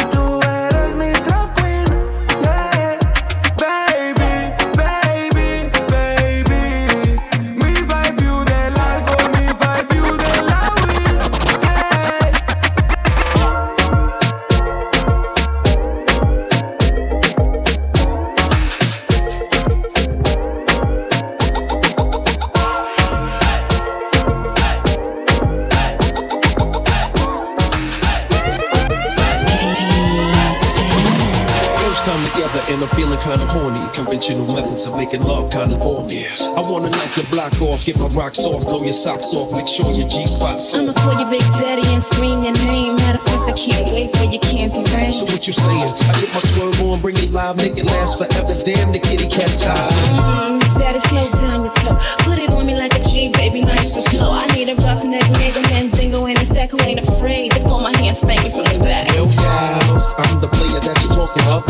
kinda 33.24 33.46
horny. 33.48 33.82
Conventional 33.94 34.46
methods 34.54 34.86
of 34.86 34.96
making 34.98 35.24
love 35.24 35.50
kinda 35.50 35.78
bore 35.78 36.04
me. 36.04 36.28
I 36.28 36.62
wanna 36.62 36.90
knock 36.90 37.16
your 37.16 37.26
block 37.28 37.62
off, 37.62 37.86
get 37.86 37.98
my 37.98 38.08
rocks 38.08 38.40
off, 38.40 38.64
blow 38.64 38.84
your 38.84 38.94
socks 38.94 39.34
off, 39.34 39.52
make 39.54 39.68
sure 39.68 39.92
your 39.92 40.08
G 40.08 40.28
spot's 40.28 40.74
I'ma 40.76 40.90
off. 40.90 40.96
call 40.96 41.20
you 41.20 41.30
Big 41.30 41.48
Daddy 41.54 41.88
and 41.94 42.04
scream 42.04 42.44
your 42.44 42.54
name. 42.66 42.96
Matter 42.96 43.20
of 43.20 43.26
fact, 43.26 43.50
I 43.50 43.54
can't 43.54 43.86
wait 43.94 44.16
for 44.18 44.26
your 44.26 44.42
candy 44.42 44.84
rain. 44.94 45.12
So 45.12 45.26
what 45.26 45.48
you 45.48 45.54
saying? 45.54 45.94
I 46.10 46.20
get 46.20 46.34
my 46.34 46.40
swerve 46.42 46.82
on, 46.84 47.00
bring 47.00 47.18
it 47.18 47.32
live, 47.32 47.56
make 47.56 47.78
it 47.78 47.86
last 47.86 48.18
forever. 48.18 48.54
Damn, 48.66 48.92
the 48.92 49.00
kitty 49.00 49.28
cat's 49.28 49.62
tired. 49.62 49.94
Mm, 50.20 50.60
Daddy, 50.78 51.00
slow 51.00 51.30
down 51.32 51.64
your 51.64 51.74
flow. 51.76 51.96
Put 52.20 52.40
it 52.40 52.50
on 52.50 52.66
me 52.66 52.76
like 52.76 52.94
a 52.94 53.04
G, 53.04 53.30
baby, 53.30 53.62
nice 53.62 53.96
and 53.96 54.04
slow. 54.04 54.32
I 54.32 54.48
need 54.48 54.68
a 54.70 54.76
rough 54.76 55.04
neck 55.04 55.24
nigga, 55.40 55.62
Mandingo, 55.72 56.26
and 56.26 56.33
a 56.33 56.33
sack 56.64 56.72
who 56.72 56.88
ain't 56.88 57.00
afraid 57.00 57.52
to 57.52 57.60
pull 57.62 57.80
my 57.80 57.96
hand, 57.98 58.18
spank 58.18 58.44
me 58.44 58.50
from 58.50 58.64
the 58.66 58.80
back. 58.84 59.08
Hell 59.12 59.28
cows, 59.28 60.06
I'm 60.18 60.40
the 60.40 60.48
player 60.48 60.80
that 60.80 61.02
you're 61.04 61.14
talking 61.14 61.44
about. 61.44 61.66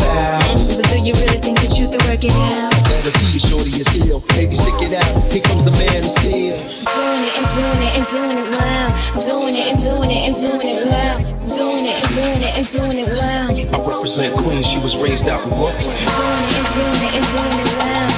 But 0.75 0.89
do 0.91 0.99
you 0.99 1.13
really 1.13 1.39
think 1.41 1.59
that 1.61 1.77
you 1.77 1.87
can 1.87 1.99
work 2.09 2.23
it 2.23 2.31
out? 2.31 2.71
That'll 2.85 3.11
see 3.11 3.33
you, 3.33 3.39
shorty, 3.39 3.69
is 3.81 3.87
still. 3.87 4.19
Baby, 4.35 4.55
stick 4.55 4.73
it 4.81 4.93
out. 4.93 5.31
Here 5.31 5.41
comes 5.41 5.63
the 5.63 5.71
man 5.71 6.03
of 6.03 6.11
steel. 6.11 6.57
Doing 6.93 7.23
it 7.23 7.33
and 7.37 7.47
doing 7.47 7.81
it 7.81 7.93
and 7.97 8.05
doing 8.07 8.37
it 8.37 8.49
loud. 8.51 8.91
Doing 9.21 9.55
it 9.55 9.67
and 9.71 9.79
doing 9.79 10.11
it 10.11 10.21
and 10.27 10.35
doing 10.35 10.67
it 10.67 10.87
loud. 10.87 11.21
Doing 11.49 11.85
it 11.85 12.03
and 12.03 12.15
doing 12.15 12.41
it 12.41 12.53
and 12.57 12.67
doing 12.71 12.99
it 12.99 13.13
loud. 13.13 13.59
I 13.59 13.89
represent 13.89 14.35
Queens, 14.35 14.65
she 14.65 14.79
was 14.79 14.97
raised 14.97 15.27
out 15.27 15.43
in 15.43 15.49
Brooklyn. 15.49 15.79
Doing 15.79 15.97
it 15.97 16.57
and 16.59 16.67
doing 16.73 17.03
it 17.07 17.13
and 17.13 17.25
doing 17.33 17.59
it 17.59 17.79
loud. 17.79 18.12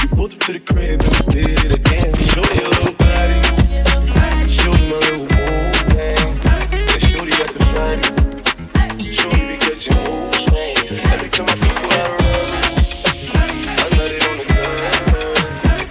You 0.00 0.08
pulled 0.08 0.34
up 0.34 0.40
to 0.40 0.52
the 0.52 0.60
crib 0.60 1.02
and 1.02 1.26
did 1.32 1.64
it 1.64 1.72
again. 1.72 2.14
Show 2.32 2.42
you 2.54 2.66
a 2.66 2.70
little 2.70 2.94
body, 2.94 3.38
show 4.48 4.72
you 4.72 4.86
my 4.88 4.96
little 4.98 5.26
thing. 5.90 6.28
Yeah, 6.88 6.98
shorty 6.98 7.32
got 7.32 7.50
the 7.52 7.60
fatty, 7.72 8.06
shorty 9.02 9.42
be 9.46 9.56
catching 9.56 9.96
mood 10.04 10.34
swings. 10.34 10.92
Every 11.12 11.28
time 11.28 11.48
I 11.48 11.54
fuck 11.56 11.78
her. 11.92 12.10
I 13.68 13.86
let 13.98 14.10
it 14.12 14.22
on 14.28 14.36
the 14.38 14.44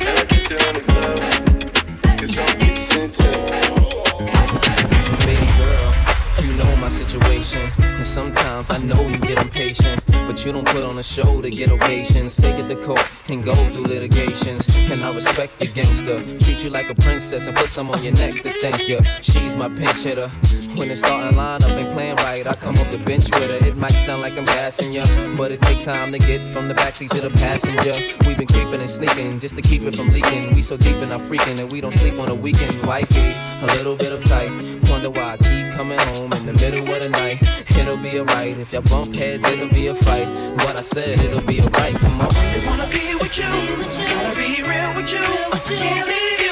and 0.08 0.16
I 0.18 0.26
kicks 0.26 0.52
and 2.96 3.12
Baby 5.26 5.48
girl, 5.58 5.90
you 6.44 6.52
know 6.58 6.72
my 6.78 6.88
situation. 6.90 7.64
And 7.80 8.06
sometimes 8.06 8.70
I 8.70 8.78
know 8.78 9.02
you 9.08 9.18
get 9.20 9.38
impatient. 9.38 10.02
But 10.32 10.46
you 10.46 10.52
don't 10.54 10.66
put 10.66 10.84
on 10.84 10.98
a 10.98 11.04
show 11.04 11.42
to 11.42 11.50
get 11.50 11.72
ovations. 11.72 12.36
Take 12.36 12.58
it 12.58 12.68
to 12.70 12.76
court 12.78 13.06
and 13.30 13.44
go 13.44 13.54
through 13.54 13.81
I 15.12 15.13
respect 15.13 15.60
the 15.60 15.67
gangster. 15.67 16.24
Treat 16.39 16.63
you 16.63 16.69
like 16.69 16.89
a 16.89 16.95
princess 16.95 17.45
and 17.45 17.58
put 17.58 17.67
some 17.67 17.89
on 17.89 18.02
your 18.02 18.13
neck 18.13 18.32
to 18.32 18.50
thank 18.50 18.88
you. 18.88 19.02
She's 19.21 19.58
my 19.58 19.67
pinch 19.67 20.04
hitter. 20.04 20.30
When 20.78 20.88
the 20.88 20.95
starting 20.95 21.38
lineup 21.38 21.78
ain't 21.78 21.91
playing 21.91 22.15
right, 22.15 22.47
I 22.47 22.54
come 22.54 22.78
off 22.78 22.89
the 22.91 22.97
bench 22.97 23.26
with 23.36 23.52
her. 23.52 23.58
It 23.58 23.76
might 23.76 23.91
sound 23.91 24.21
like 24.21 24.38
I'm 24.38 24.45
gassing 24.45 24.93
ya, 24.93 25.04
but 25.36 25.52
it 25.52 25.62
takes 25.63 25.84
time 25.84 26.13
to 26.13 26.17
get 26.17 26.39
from 26.54 26.69
the 26.69 26.76
backseat 26.76 27.10
to 27.10 27.28
the 27.28 27.30
passenger. 27.30 27.91
We've 28.26 28.38
been 28.38 28.47
creeping 28.47 28.80
and 28.80 28.89
sneaking 28.89 29.39
just 29.39 29.58
to 29.58 29.62
keep 29.62 29.84
it 29.84 29.97
from 29.97 30.13
leaking. 30.13 30.56
We 30.56 30.62
so 30.62 30.78
deep 30.78 30.95
in 30.95 31.12
our 31.12 31.19
freaking 31.19 31.60
and 31.60 31.69
we 31.69 31.82
don't 31.82 31.91
sleep 31.91 32.17
on 32.17 32.28
the 32.28 32.36
weekend. 32.36 32.74
Wifey's 32.88 33.38
a 33.63 33.65
little 33.76 33.97
bit 33.97 34.17
uptight. 34.17 34.89
Wonder 34.89 35.10
why 35.10 35.34
I 35.34 35.38
keep 35.38 35.74
coming 35.76 36.00
home 36.00 36.32
in 36.32 36.45
the 36.45 36.54
middle 36.54 36.88
of 36.88 37.04
the 37.04 37.10
night. 37.10 37.61
It'll 37.91 38.04
be 38.04 38.19
alright 38.21 38.58
if 38.58 38.71
y'all 38.71 38.82
bump 38.84 39.13
heads. 39.13 39.43
It'll 39.51 39.67
be 39.67 39.88
a 39.88 39.93
fight. 39.93 40.25
What 40.63 40.77
I 40.77 40.82
said, 40.82 41.19
it'll 41.19 41.45
be 41.45 41.60
alright. 41.60 41.93
Come 41.93 42.21
on. 42.21 42.30
They 42.30 42.65
wanna 42.65 42.88
be 42.88 43.15
with 43.19 43.38
you, 43.38 43.43
gotta 43.43 44.34
be 44.34 44.63
real 44.63 44.95
with 44.95 45.12
you. 45.12 45.19
Can't 45.19 46.08
leave 46.08 46.41
you 46.41 46.51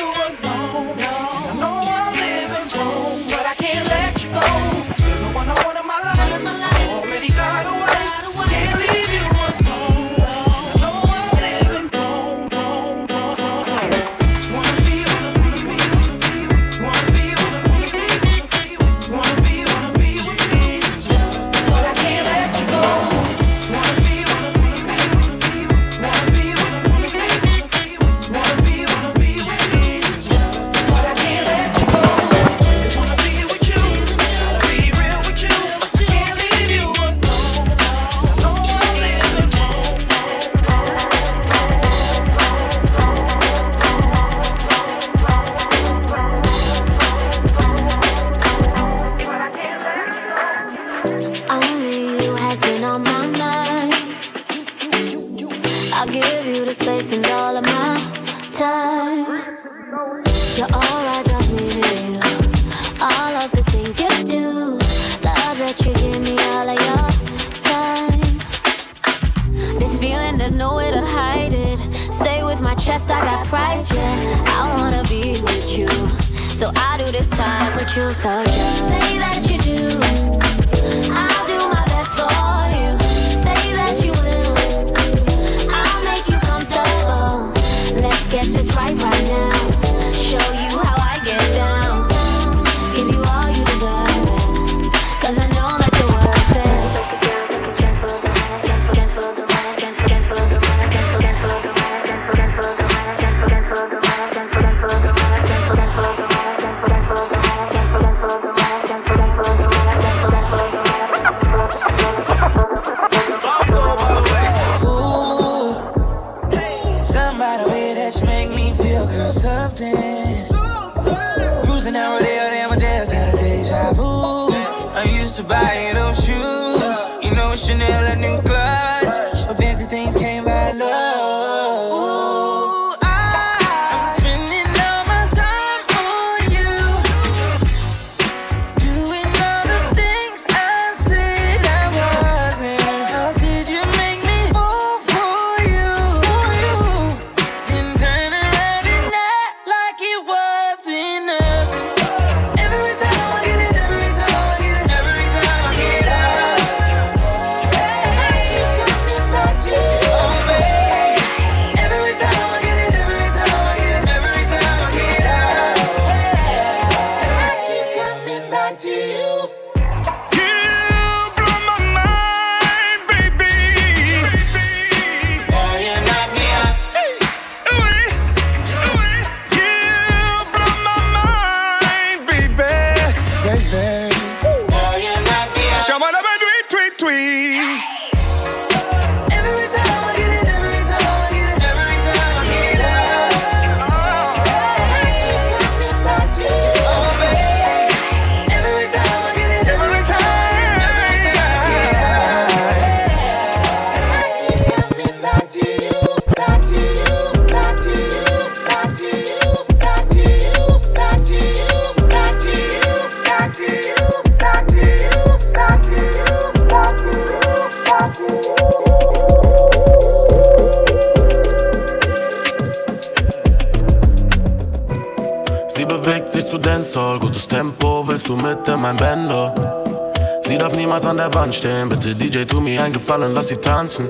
fallen, 233.10 233.34
lass 233.34 233.48
sie 233.48 233.58
tanzen. 233.58 234.08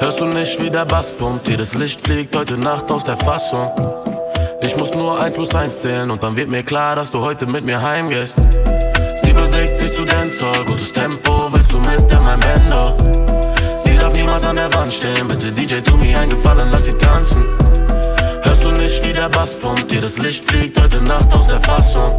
Hörst 0.00 0.18
du 0.18 0.24
nicht, 0.24 0.60
wie 0.60 0.70
der 0.70 0.84
Bass 0.84 1.12
pumpt? 1.12 1.46
Jedes 1.46 1.74
Licht 1.74 2.00
fliegt 2.00 2.34
heute 2.34 2.56
Nacht 2.56 2.90
aus 2.90 3.04
der 3.04 3.16
Fassung. 3.16 3.70
Ich 4.60 4.76
muss 4.76 4.92
nur 4.92 5.20
eins 5.20 5.36
plus 5.36 5.54
eins 5.54 5.78
zählen 5.82 6.10
und 6.10 6.20
dann 6.20 6.34
wird 6.34 6.48
mir 6.48 6.64
klar, 6.64 6.96
dass 6.96 7.12
du 7.12 7.20
heute 7.20 7.46
mit 7.46 7.64
mir 7.64 7.80
heimgehst. 7.80 8.38
Sie 9.22 9.32
bewegt 9.32 9.76
sich 9.78 9.94
zu 9.94 10.04
Dancehall, 10.04 10.64
gutes 10.64 10.92
Tempo, 10.92 11.48
willst 11.52 11.72
du 11.72 11.78
mit 11.78 12.00
in 12.10 12.22
mein 12.24 12.40
Bando? 12.40 12.84
Sie 13.84 13.96
darf 13.96 14.12
niemals 14.14 14.44
an 14.46 14.56
der 14.56 14.74
Wand 14.74 14.92
stehen, 14.92 15.28
bitte 15.28 15.52
DJ, 15.52 15.74
tu 15.74 15.96
mir 15.96 16.18
einen 16.18 16.30
Gefallen, 16.30 16.70
lass 16.72 16.86
sie 16.86 16.98
tanzen. 16.98 17.44
Hörst 18.42 18.64
du 18.64 18.72
nicht, 18.72 19.06
wie 19.06 19.12
der 19.12 19.28
Bass 19.28 19.54
pumpt? 19.54 19.92
Jedes 19.92 20.18
Licht 20.18 20.44
fliegt 20.50 20.80
heute 20.82 21.00
Nacht 21.02 21.32
aus 21.32 21.46
der 21.46 21.60
Fassung. 21.60 22.10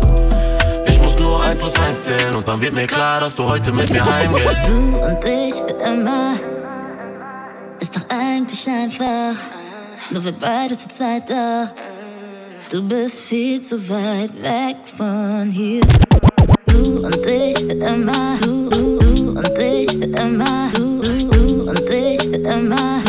1 1.43 1.57
plus 1.57 1.73
1 1.75 2.03
zählen 2.03 2.35
Und 2.35 2.47
dann 2.47 2.61
wird 2.61 2.73
mir 2.73 2.87
klar, 2.87 3.19
dass 3.19 3.35
du 3.35 3.43
heute 3.43 3.71
mit 3.71 3.89
mir 3.89 4.03
heimgehst. 4.03 4.67
Du 4.67 4.97
und 4.97 5.25
ich 5.25 5.55
für 5.55 5.89
immer 5.89 6.35
Ist 7.79 7.95
doch 7.95 8.09
eigentlich 8.09 8.67
einfach. 8.67 9.35
Nur 10.09 10.23
wir 10.23 10.31
beide 10.33 10.77
zu 10.77 10.87
zweit 10.87 11.29
da. 11.29 11.71
Du 12.71 12.81
bist 12.81 13.21
viel 13.21 13.61
zu 13.61 13.77
weit 13.89 14.33
weg 14.41 14.77
von 14.85 15.51
hier. 15.51 15.81
Du 16.65 17.05
und 17.05 17.15
ich 17.15 17.57
für 17.59 17.73
immer. 17.73 18.37
Du, 18.41 18.69
du, 18.69 18.97
du 18.97 19.29
und 19.37 19.57
ich 19.59 19.91
für 19.91 20.05
immer. 20.05 20.71
Du, 20.73 20.99
du, 20.99 21.17
du 21.17 21.69
und 21.69 21.89
ich 21.89 22.21
für 22.21 22.35
immer. 22.35 23.02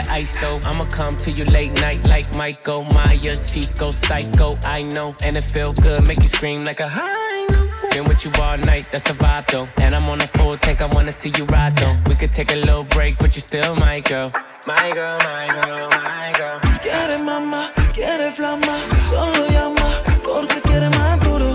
That 0.00 0.12
ice 0.12 0.40
though. 0.40 0.58
I'ma 0.68 0.84
come 0.84 1.16
to 1.18 1.30
you 1.30 1.44
late 1.46 1.72
night 1.80 2.08
like 2.08 2.26
Michael 2.36 2.84
Myers. 2.94 3.44
Go 3.78 3.92
psycho, 3.92 4.58
I 4.64 4.82
know, 4.82 5.14
and 5.24 5.36
it 5.36 5.44
feel 5.44 5.72
good, 5.72 6.06
make 6.06 6.20
you 6.20 6.26
scream 6.26 6.64
like 6.64 6.80
a 6.80 6.88
high. 6.88 7.46
Been 7.92 8.04
with 8.04 8.24
you 8.24 8.30
all 8.40 8.58
night, 8.58 8.86
that's 8.90 9.04
the 9.04 9.14
vibe 9.14 9.46
though. 9.46 9.68
And 9.82 9.94
I'm 9.94 10.08
on 10.08 10.20
a 10.20 10.26
full 10.26 10.56
tank, 10.56 10.80
I 10.80 10.86
wanna 10.86 11.12
see 11.12 11.32
you 11.36 11.44
ride 11.46 11.76
though. 11.76 11.96
We 12.08 12.14
could 12.14 12.32
take 12.32 12.52
a 12.52 12.56
little 12.56 12.84
break, 12.84 13.18
but 13.18 13.34
you 13.36 13.42
still 13.42 13.74
my 13.76 14.00
girl. 14.00 14.32
My 14.66 14.90
girl, 14.92 15.18
my 15.18 15.46
girl, 15.48 15.88
my 15.90 16.32
girl. 16.36 16.60
Quiere 16.82 17.18
mamá, 17.18 17.62
quiere 17.92 18.30
flama, 18.30 18.76
solo 19.10 19.46
llama 19.48 19.88
porque 20.22 20.60
quiere 20.62 20.88
más 20.90 21.18
duro. 21.20 21.50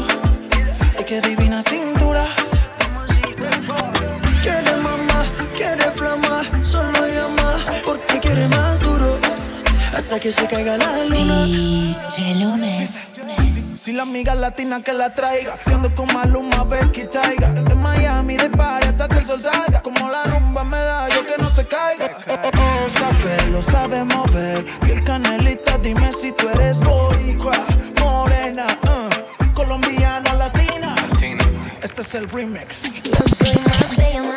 Ay, 0.98 1.06
qué 1.06 1.22
divina 1.22 1.64
cintura. 1.64 2.26
Quiere 8.36 8.48
más 8.50 8.80
duro. 8.82 9.18
Hasta 9.96 10.20
que 10.20 10.32
se 10.32 10.46
caiga 10.46 10.78
la 10.78 11.06
luna. 11.06 11.46
DJ 11.46 12.36
Lunes. 12.36 12.92
Si 13.76 13.94
la 13.94 14.04
amiga 14.04 14.34
latina 14.36 14.82
que 14.82 14.94
la 14.94 15.14
traiga, 15.14 15.56
siendo 15.64 15.94
con 15.94 16.08
Maluma, 16.14 16.64
Becky 16.64 17.04
Taiga. 17.06 17.54
En 17.56 17.82
Miami 17.82 18.36
de 18.36 18.50
party 18.50 18.88
hasta 18.88 19.08
que 19.08 19.20
el 19.20 19.26
sol 19.26 19.40
salga. 19.40 19.82
Como 19.82 20.10
la 20.10 20.24
rumba 20.24 20.64
me 20.64 20.78
da, 20.78 21.08
yo 21.10 21.24
que 21.24 21.42
no 21.42 21.50
se 21.50 21.66
caiga. 21.68 22.18
Oh, 22.28 22.88
café 23.00 23.50
lo 23.52 23.62
sabe 23.62 24.04
mover. 24.04 24.66
Piel 24.82 25.04
canelita, 25.04 25.78
dime 25.78 26.12
si 26.20 26.32
tú 26.32 26.50
eres 26.50 26.80
boricua, 26.80 27.54
morena, 28.02 28.66
uh, 28.84 29.54
colombiana, 29.54 30.34
latina. 30.34 30.96
Este 31.82 32.02
es 32.02 32.16
el 32.16 32.28
remix. 32.30 32.82
Yo 33.04 33.14
soy 33.38 33.56
más 33.64 33.96
bella, 33.96 34.35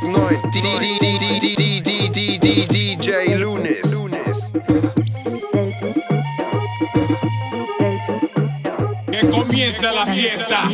6-9 0.00 0.50
Lunes 3.90 4.52
Que 9.10 9.28
comience 9.28 9.90
la 9.92 10.06
fiesta 10.06 10.68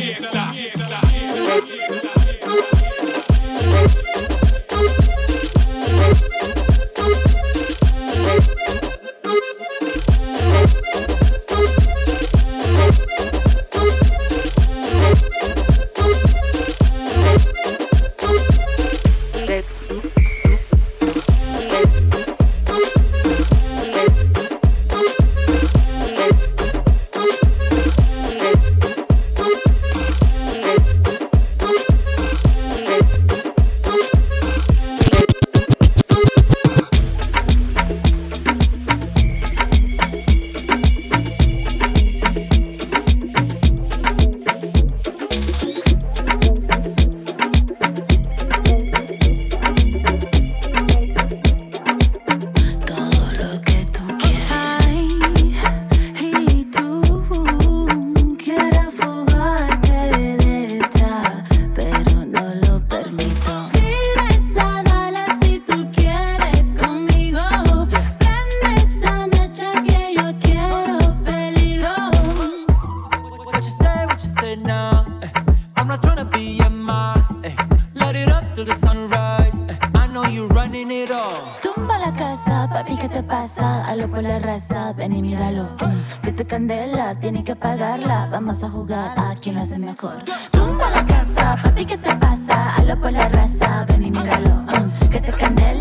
candela, 87.25 87.31
tiene 87.31 87.43
que 87.43 87.55
pagarla. 87.55 88.27
Vamos 88.31 88.63
a 88.63 88.69
jugar 88.69 89.17
a 89.17 89.35
quien 89.35 89.55
lo 89.55 89.61
hace 89.61 89.77
mejor. 89.79 90.23
Tumba 90.51 90.89
la 90.91 91.05
casa, 91.05 91.57
papi, 91.63 91.85
¿qué 91.85 91.97
te 91.97 92.15
pasa? 92.15 92.75
Halo 92.75 92.99
por 92.99 93.11
la 93.11 93.27
raza, 93.29 93.85
ven 93.87 94.05
y 94.05 94.11
míralo. 94.11 94.55
Mm, 94.65 95.09
que 95.09 95.19
te 95.19 95.31
candela, 95.33 95.74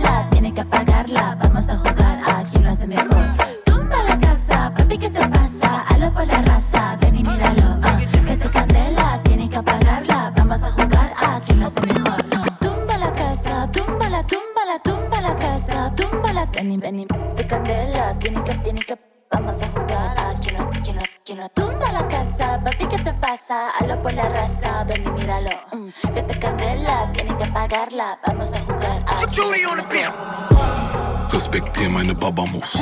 casa. 22.36 22.60
Papi, 22.62 22.86
¿qué 22.86 22.98
te 22.98 23.12
pasa? 23.14 23.70
Halo 23.78 24.00
por 24.02 24.12
la 24.12 24.28
raza, 24.28 24.84
ven 24.84 25.02
y 25.04 25.10
míralo. 25.10 25.50
Mm, 25.72 25.88
te 26.12 26.38
candela, 26.38 27.10
tiene 27.12 27.36
que 27.36 27.46
pagarla. 27.46 28.18
Vamos 28.26 28.52
a 28.52 28.60
jugar 28.60 29.02
a 29.06 29.20
lo 29.20 29.26
hace 29.26 29.40
mejor. 29.42 31.32
Respektier 31.32 31.88
meine 31.88 32.14
Babamos. 32.14 32.76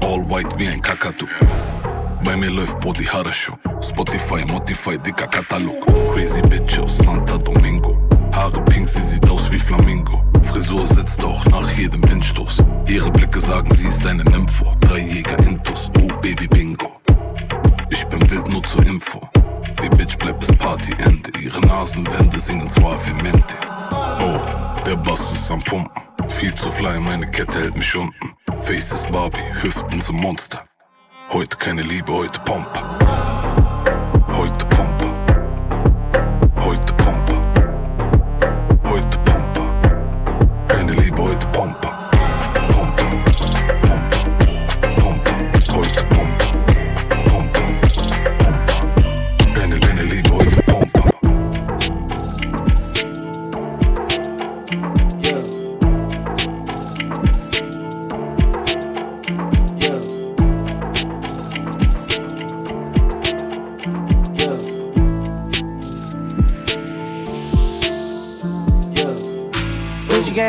All 0.00 0.22
white 0.28 0.54
wie 0.58 0.68
ein 0.68 0.80
Kakadu. 0.80 1.26
Bei 2.24 2.36
mir 2.36 2.50
läuft 2.50 2.80
Body 2.80 3.04
Haare 3.04 3.32
Show. 3.32 3.54
Spotify, 3.80 4.44
Motify, 4.46 4.98
dicker 4.98 5.28
Katalog. 5.28 5.86
Crazy 6.12 6.42
Bitch 6.42 6.78
aus 6.78 6.98
Santa 6.98 7.38
Domingo. 7.38 7.96
Haare 8.32 8.60
pink, 8.64 8.88
sie 8.88 9.02
sieht 9.02 9.28
aus 9.28 9.50
wie 9.50 9.58
Flamingo. 9.58 10.22
Frisur 10.42 10.86
sitzt 10.86 11.24
auch 11.24 11.44
nach 11.46 11.70
jedem 11.70 12.02
Windstoß. 12.08 12.64
Ihre 12.86 13.10
Blicke 13.10 13.40
sagen, 13.40 13.72
sie 13.74 13.88
ist 13.88 14.04
eine 14.06 14.24
Nympho. 14.24 14.74
Drei 14.80 14.98
Jäger 14.98 15.38
Intus, 15.38 15.90
oh 15.98 16.08
Baby 16.20 16.48
Bingo. 16.48 16.97
Ich 17.90 18.04
bin 18.06 18.30
wild 18.30 18.48
nur 18.48 18.62
zur 18.64 18.84
Info. 18.86 19.20
Die 19.82 19.88
Bitch 19.88 20.18
bleibt 20.18 20.40
bis 20.40 20.52
Partyende. 20.56 21.30
Ihre 21.38 21.60
Nasenwände 21.60 22.38
singen 22.38 22.68
suavemente. 22.68 23.56
Oh, 24.20 24.40
der 24.84 24.96
Bass 24.96 25.32
ist 25.32 25.50
am 25.50 25.62
Pumpen. 25.62 26.02
Viel 26.28 26.52
zu 26.54 26.68
fly, 26.70 27.00
meine 27.00 27.30
Kette 27.30 27.60
hält 27.60 27.76
mich 27.76 27.94
unten. 27.96 28.34
Face 28.60 28.92
ist 28.92 29.10
Barbie, 29.10 29.40
Hüften 29.62 30.00
sind 30.00 30.20
Monster. 30.20 30.64
Heute 31.30 31.56
keine 31.56 31.82
Liebe, 31.82 32.12
heute 32.12 32.40
Pompe. 32.40 32.80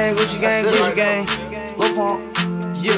Gang, 0.10 0.26
Gucci 0.26 0.42
gang, 0.42 0.66
Gucci 0.66 0.96
gang. 0.96 1.26
Lil 1.78 1.94
Pump. 1.94 2.38
Yeah. 2.82 2.94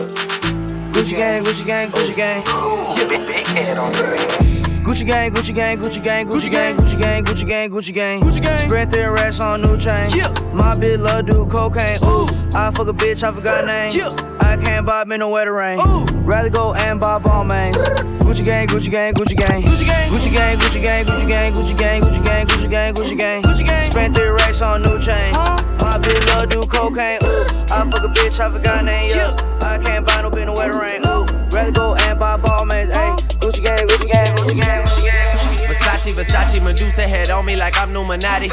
Gucci 0.93 1.17
gang, 1.17 1.43
Gucci 1.43 1.65
gang, 1.65 1.91
Gucci 1.91 2.15
gang. 2.15 2.43
Yeah. 2.45 3.25
Big 3.25 3.47
head 3.47 3.77
on 3.77 3.91
Gucci 3.91 5.05
gang, 5.05 5.31
Gucci 5.31 5.53
gang, 5.53 5.77
Gucci 5.79 6.01
gang, 6.03 6.27
Gucci 6.27 6.49
gang, 6.49 6.75
Gucci 6.75 6.97
gang, 6.97 7.23
Gucci 7.23 7.47
gang, 7.47 7.69
Gucci 7.69 7.93
gang. 7.93 8.21
Gucci 8.21 8.41
gang. 8.41 8.59
Spread 8.67 8.91
their 8.91 9.11
racks 9.11 9.39
on 9.39 9.61
new 9.61 9.77
chain. 9.77 10.09
Yeah. 10.15 10.33
My 10.53 10.75
bitch 10.75 10.99
love 10.99 11.25
do 11.25 11.45
cocaine. 11.47 11.97
Ooh. 12.03 12.27
I 12.55 12.71
fuck 12.71 12.87
a 12.87 12.93
bitch, 12.93 13.23
I 13.23 13.33
forgot 13.33 13.65
name. 13.65 13.91
Yeah. 13.93 14.09
I 14.39 14.57
can't 14.57 14.85
buy 14.85 15.05
me 15.05 15.17
no 15.17 15.29
wetter 15.29 15.53
rain. 15.53 15.79
Ooh. 15.79 16.05
Rather 16.21 16.49
go 16.49 16.73
and 16.73 16.99
buy 16.99 17.19
ball 17.19 17.43
mains. 17.43 17.77
Gucci 18.23 18.43
gang, 18.43 18.67
Gucci 18.67 18.91
gang, 18.91 19.13
Gucci 19.13 19.35
gang. 19.35 19.63
Gucci 19.63 19.85
gang, 19.85 20.09
Gucci 20.11 20.31
gang, 20.31 20.57
Gucci 20.59 20.81
gang, 20.81 21.05
Gucci 21.05 21.27
gang, 21.27 21.53
Gucci 21.53 21.77
gang, 21.77 22.01
Gucci 22.01 22.23
gang, 22.23 22.45
Gucci 22.47 22.69
gang, 22.69 22.93
Gucci 22.93 23.17
gang. 23.17 23.43
Gucci 23.43 23.65
gang. 23.65 23.91
Spent 23.91 24.15
their 24.15 24.33
racks 24.33 24.61
on 24.61 24.81
new 24.81 24.99
chain. 24.99 25.60
My 25.91 25.97
bitch 25.97 26.25
love 26.27 26.47
do 26.47 26.63
cocaine. 26.67 27.19
Ooh. 27.21 27.67
I 27.67 27.83
fuck 27.91 28.05
a 28.05 28.07
bitch, 28.07 28.39
I 28.39 28.49
forgot 28.49 28.85
name. 28.85 29.11
Yeah. 29.11 29.27
I 29.59 29.77
can't 29.77 30.07
buy 30.07 30.21
no 30.21 30.31
bitch 30.31 30.45
no 30.45 30.53
wetter 30.53 30.79
rain. 30.79 31.01
Ooh. 31.05 31.25
Rather 31.51 31.71
go 31.73 31.95
and 31.95 32.17
buy 32.17 32.37
ball 32.37 32.65
mains. 32.65 32.89
Ayy. 32.91 33.19
Gucci 33.43 33.61
gang, 33.61 33.85
Gucci 33.89 34.07
gang, 34.07 34.33
Gucci 34.37 34.55
gang, 34.55 34.85
Gucci 34.85 35.03
gang. 35.03 35.67
Versace, 35.67 36.13
Versace, 36.13 36.63
Medusa 36.63 37.01
head 37.01 37.29
on 37.29 37.45
me 37.45 37.57
like 37.57 37.77
I'm 37.77 37.93
Numinati. 37.93 38.47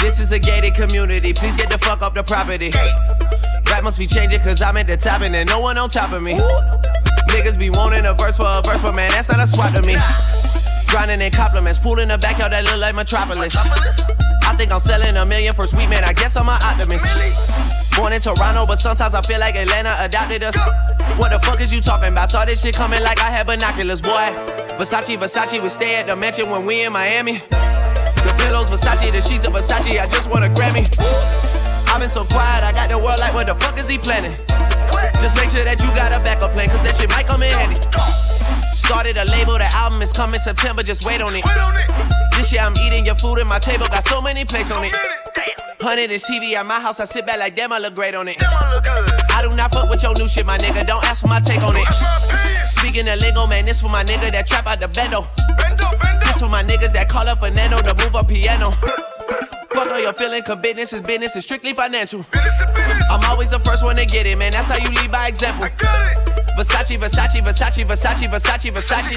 This 0.00 0.18
is 0.18 0.32
a 0.32 0.38
gated 0.38 0.74
community, 0.74 1.34
please 1.34 1.56
get 1.56 1.68
the 1.68 1.76
fuck 1.76 2.00
up 2.00 2.14
the 2.14 2.22
property. 2.22 2.72
Rap 3.68 3.84
must 3.84 3.98
be 3.98 4.06
changing 4.06 4.40
cause 4.40 4.62
I'm 4.62 4.78
at 4.78 4.86
the 4.86 4.96
top 4.96 5.20
and 5.20 5.34
there's 5.34 5.46
no 5.46 5.60
one 5.60 5.76
on 5.76 5.90
top 5.90 6.12
of 6.12 6.22
me. 6.22 6.38
Niggas 7.28 7.58
be 7.58 7.68
wanting 7.68 8.06
a 8.06 8.14
verse 8.14 8.38
for 8.38 8.46
a 8.46 8.62
verse, 8.64 8.80
but 8.80 8.96
man, 8.96 9.10
that's 9.10 9.28
not 9.28 9.40
a 9.40 9.46
swap 9.46 9.74
to 9.74 9.82
me. 9.82 9.96
Grinding 10.88 11.20
in 11.20 11.32
compliments, 11.32 11.80
pool 11.80 11.98
in 11.98 12.08
the 12.08 12.16
backyard 12.16 12.52
that 12.52 12.64
look 12.64 12.78
like 12.78 12.94
Metropolis. 12.94 13.54
I 14.54 14.56
think 14.56 14.70
I'm 14.70 14.78
selling 14.78 15.16
a 15.16 15.26
million 15.26 15.52
for 15.52 15.66
sweet 15.66 15.88
man, 15.88 16.04
I 16.04 16.12
guess 16.12 16.36
I'm 16.36 16.48
an 16.48 16.62
optimist. 16.62 17.10
Born 17.96 18.12
in 18.12 18.20
Toronto, 18.20 18.64
but 18.66 18.78
sometimes 18.78 19.12
I 19.12 19.20
feel 19.22 19.40
like 19.40 19.56
Atlanta 19.56 19.96
adopted 19.98 20.44
us. 20.44 20.54
What 21.18 21.32
the 21.32 21.40
fuck 21.40 21.60
is 21.60 21.72
you 21.72 21.80
talking 21.80 22.10
about? 22.10 22.30
Saw 22.30 22.44
this 22.44 22.62
shit 22.62 22.76
coming 22.76 23.02
like 23.02 23.20
I 23.20 23.32
had 23.32 23.48
binoculars, 23.48 24.00
boy. 24.00 24.30
Versace, 24.78 25.18
Versace, 25.18 25.60
we 25.60 25.68
stay 25.68 25.96
at 25.96 26.06
the 26.06 26.14
mansion 26.14 26.50
when 26.50 26.64
we 26.66 26.84
in 26.84 26.92
Miami. 26.92 27.42
The 27.50 28.34
pillows, 28.38 28.70
Versace, 28.70 29.10
the 29.10 29.20
sheets 29.20 29.44
of 29.44 29.54
Versace, 29.54 30.00
I 30.00 30.06
just 30.06 30.30
want 30.30 30.44
a 30.44 30.48
Grammy. 30.48 30.86
I've 31.88 31.98
been 31.98 32.08
so 32.08 32.24
quiet, 32.24 32.62
I 32.62 32.70
got 32.70 32.88
the 32.90 32.96
world 32.98 33.18
like, 33.18 33.34
what 33.34 33.48
the 33.48 33.56
fuck 33.56 33.76
is 33.76 33.88
he 33.88 33.98
planning? 33.98 34.36
Just 35.18 35.36
make 35.36 35.50
sure 35.50 35.64
that 35.64 35.82
you 35.82 35.88
got 35.96 36.12
a 36.12 36.22
backup 36.22 36.52
plan, 36.52 36.68
cause 36.68 36.84
that 36.84 36.94
shit 36.94 37.10
might 37.10 37.26
come 37.26 37.42
in 37.42 37.52
handy. 37.54 37.80
Started 38.84 39.16
a 39.16 39.24
label, 39.24 39.54
the 39.54 39.68
album 39.74 40.02
is 40.02 40.12
coming 40.12 40.38
September, 40.40 40.82
just 40.82 41.06
wait 41.06 41.22
on 41.22 41.34
it. 41.34 41.44
This 42.36 42.52
year 42.52 42.60
I'm 42.60 42.76
eating 42.76 43.06
your 43.06 43.14
food 43.14 43.38
at 43.38 43.46
my 43.46 43.58
table, 43.58 43.86
got 43.86 44.04
so 44.04 44.20
many 44.20 44.44
plates 44.44 44.70
on 44.70 44.84
it. 44.84 44.92
Hundred 45.80 46.10
inch 46.10 46.22
TV 46.22 46.52
at 46.52 46.66
my 46.66 46.78
house, 46.80 47.00
I 47.00 47.06
sit 47.06 47.26
back 47.26 47.38
like 47.38 47.56
damn, 47.56 47.72
I 47.72 47.78
look 47.78 47.94
great 47.94 48.14
on 48.14 48.28
it. 48.28 48.36
I 48.40 49.40
do 49.42 49.54
not 49.56 49.72
fuck 49.72 49.88
with 49.88 50.02
your 50.02 50.14
new 50.14 50.28
shit, 50.28 50.44
my 50.44 50.58
nigga. 50.58 50.86
Don't 50.86 51.02
ask 51.04 51.22
for 51.22 51.28
my 51.28 51.40
take 51.40 51.62
on 51.62 51.74
it. 51.76 51.86
Speaking 52.68 53.08
of 53.08 53.18
lingo, 53.20 53.46
man, 53.46 53.64
this 53.64 53.80
for 53.80 53.88
my 53.88 54.04
nigga 54.04 54.30
that 54.30 54.46
trap 54.46 54.66
out 54.66 54.80
the 54.80 54.86
bendo. 54.86 55.26
This 56.24 56.40
for 56.40 56.48
my 56.48 56.62
niggas 56.62 56.92
that 56.92 57.08
call 57.08 57.26
up 57.26 57.40
Fernando 57.40 57.78
to 57.78 57.94
move 58.04 58.14
a 58.14 58.22
piano. 58.22 58.70
Fuck 59.72 59.90
all 59.90 60.00
your 60.00 60.12
feeling, 60.12 60.42
cause 60.42 60.56
business 60.56 60.92
is 60.92 61.00
business, 61.00 61.34
it's 61.36 61.46
strictly 61.46 61.72
financial. 61.72 62.24
I'm 62.34 63.24
always 63.30 63.48
the 63.48 63.60
first 63.60 63.82
one 63.82 63.96
to 63.96 64.04
get 64.04 64.26
it, 64.26 64.36
man. 64.36 64.52
That's 64.52 64.68
how 64.68 64.76
you 64.76 64.90
lead 64.94 65.10
by 65.10 65.28
example. 65.28 65.68
Versace, 66.56 66.96
Versace, 66.98 67.42
Versace, 67.42 67.84
Versace, 67.84 68.28
Versace, 68.28 68.70
Versace. 68.70 69.16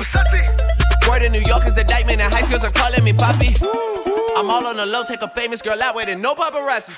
Word 1.07 1.21
in 1.21 1.31
New 1.31 1.43
York 1.45 1.65
is 1.65 1.73
the 1.73 1.83
diamond, 1.83 2.21
and 2.21 2.33
high 2.33 2.41
schools 2.41 2.63
are 2.63 2.71
calling 2.71 3.03
me 3.03 3.13
Poppy. 3.13 3.55
I'm 4.35 4.49
all 4.49 4.65
on 4.65 4.77
the 4.77 4.85
low, 4.85 5.03
take 5.03 5.21
a 5.21 5.29
famous 5.29 5.61
girl 5.61 5.81
out 5.81 5.95
with 5.95 6.09
it, 6.09 6.17
no 6.17 6.35
paparazzi. 6.35 6.93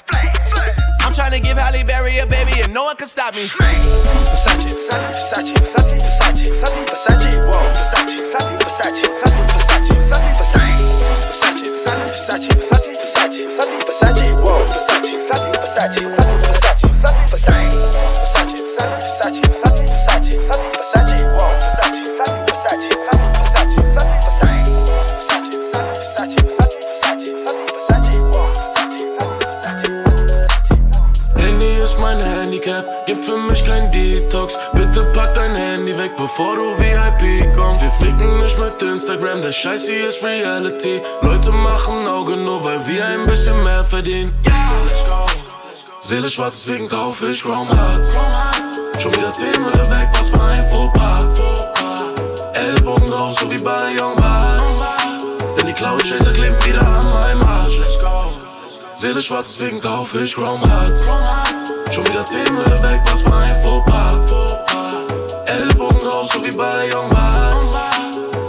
I'm 1.01 1.13
trying 1.13 1.31
to 1.31 1.39
give 1.39 1.57
Halle 1.57 1.83
Berry 1.83 2.17
a 2.19 2.25
baby, 2.25 2.61
and 2.61 2.73
no 2.73 2.85
one 2.85 2.95
can 2.95 3.07
stop 3.07 3.35
me. 3.35 3.47
Versace, 3.47 4.71
Versace, 4.71 5.53
Versace, 5.55 5.99
Versace, 5.99 6.51
Versace, 6.51 6.85
Versace, 6.87 7.35
whoa, 7.45 7.59
Versace, 7.75 8.15
Versace, 8.17 8.59
Versace, 8.59 9.03
Versace, 9.03 9.91
Versace, 9.99 10.39
Versace, 10.39 10.63
Versace, 11.29 11.49
Versace, 11.49 11.69
Versace, 12.09 12.47
Versace, 12.59 12.95
Versace, 12.95 13.43
Versace, 13.85 14.31
whoa, 14.39 14.65
Versace, 14.65 14.87
Versace, 14.87 14.88
gibt 33.19 33.25
für 33.25 33.37
mich 33.37 33.65
kein 33.65 33.91
Detox. 33.91 34.57
Bitte 34.73 35.03
pack 35.13 35.33
dein 35.33 35.55
Handy 35.55 35.97
weg, 35.97 36.15
bevor 36.17 36.55
du 36.55 36.77
VIP 36.77 37.53
kommst. 37.55 37.83
Wir 37.83 37.91
ficken 37.91 38.39
nicht 38.39 38.57
mit 38.57 38.81
Instagram, 38.81 39.41
der 39.41 39.51
Scheiß 39.51 39.87
hier 39.87 40.09
ist 40.09 40.23
Reality. 40.23 41.01
Leute 41.21 41.51
machen 41.51 42.07
Auge 42.07 42.37
nur, 42.37 42.63
weil 42.63 42.85
wir 42.87 43.05
ein 43.05 43.25
bisschen 43.25 43.61
mehr 43.63 43.83
verdienen. 43.83 44.33
Ja, 44.45 44.67
let's 44.81 45.05
go. 45.09 45.25
Seele 45.99 46.29
schwarz, 46.29 46.63
deswegen 46.63 46.87
kauf 46.87 47.21
ich 47.21 47.43
Chrome 47.43 47.69
Hearts. 47.75 48.17
Schon 48.99 49.13
wieder 49.15 49.33
10 49.33 49.61
Müller 49.61 49.89
weg, 49.89 50.09
was 50.13 50.29
für 50.29 50.41
ein 50.41 50.65
Fauxpas. 50.69 51.41
Ellbogen 52.53 53.09
raus, 53.13 53.35
so 53.39 53.49
wie 53.49 53.61
bei 53.61 53.95
Young 53.99 54.15
Bad. 54.15 54.61
Denn 55.57 55.67
die 55.67 55.73
Cloud 55.73 56.03
Chaser 56.03 56.31
kleben 56.31 56.55
wieder 56.65 56.81
an 56.87 57.09
meinem 57.09 57.41
Arsch. 57.43 57.79
Seele 58.95 59.21
schwarz, 59.21 59.57
deswegen 59.57 59.81
kauf 59.81 60.13
ich 60.15 60.35
Chrome 60.35 60.65
Hearts. 60.67 61.09
Schon 61.99 62.07
wieder 62.07 62.25
10 62.25 62.43
Müller 62.53 62.83
weg, 62.83 63.01
was 63.03 63.21
für 63.21 63.35
ein 63.35 63.61
Fauxpas. 63.61 64.31
Ellbogen 65.47 66.07
raus, 66.07 66.29
so 66.31 66.41
wie 66.41 66.55
bei 66.55 66.89
Young. 66.89 67.09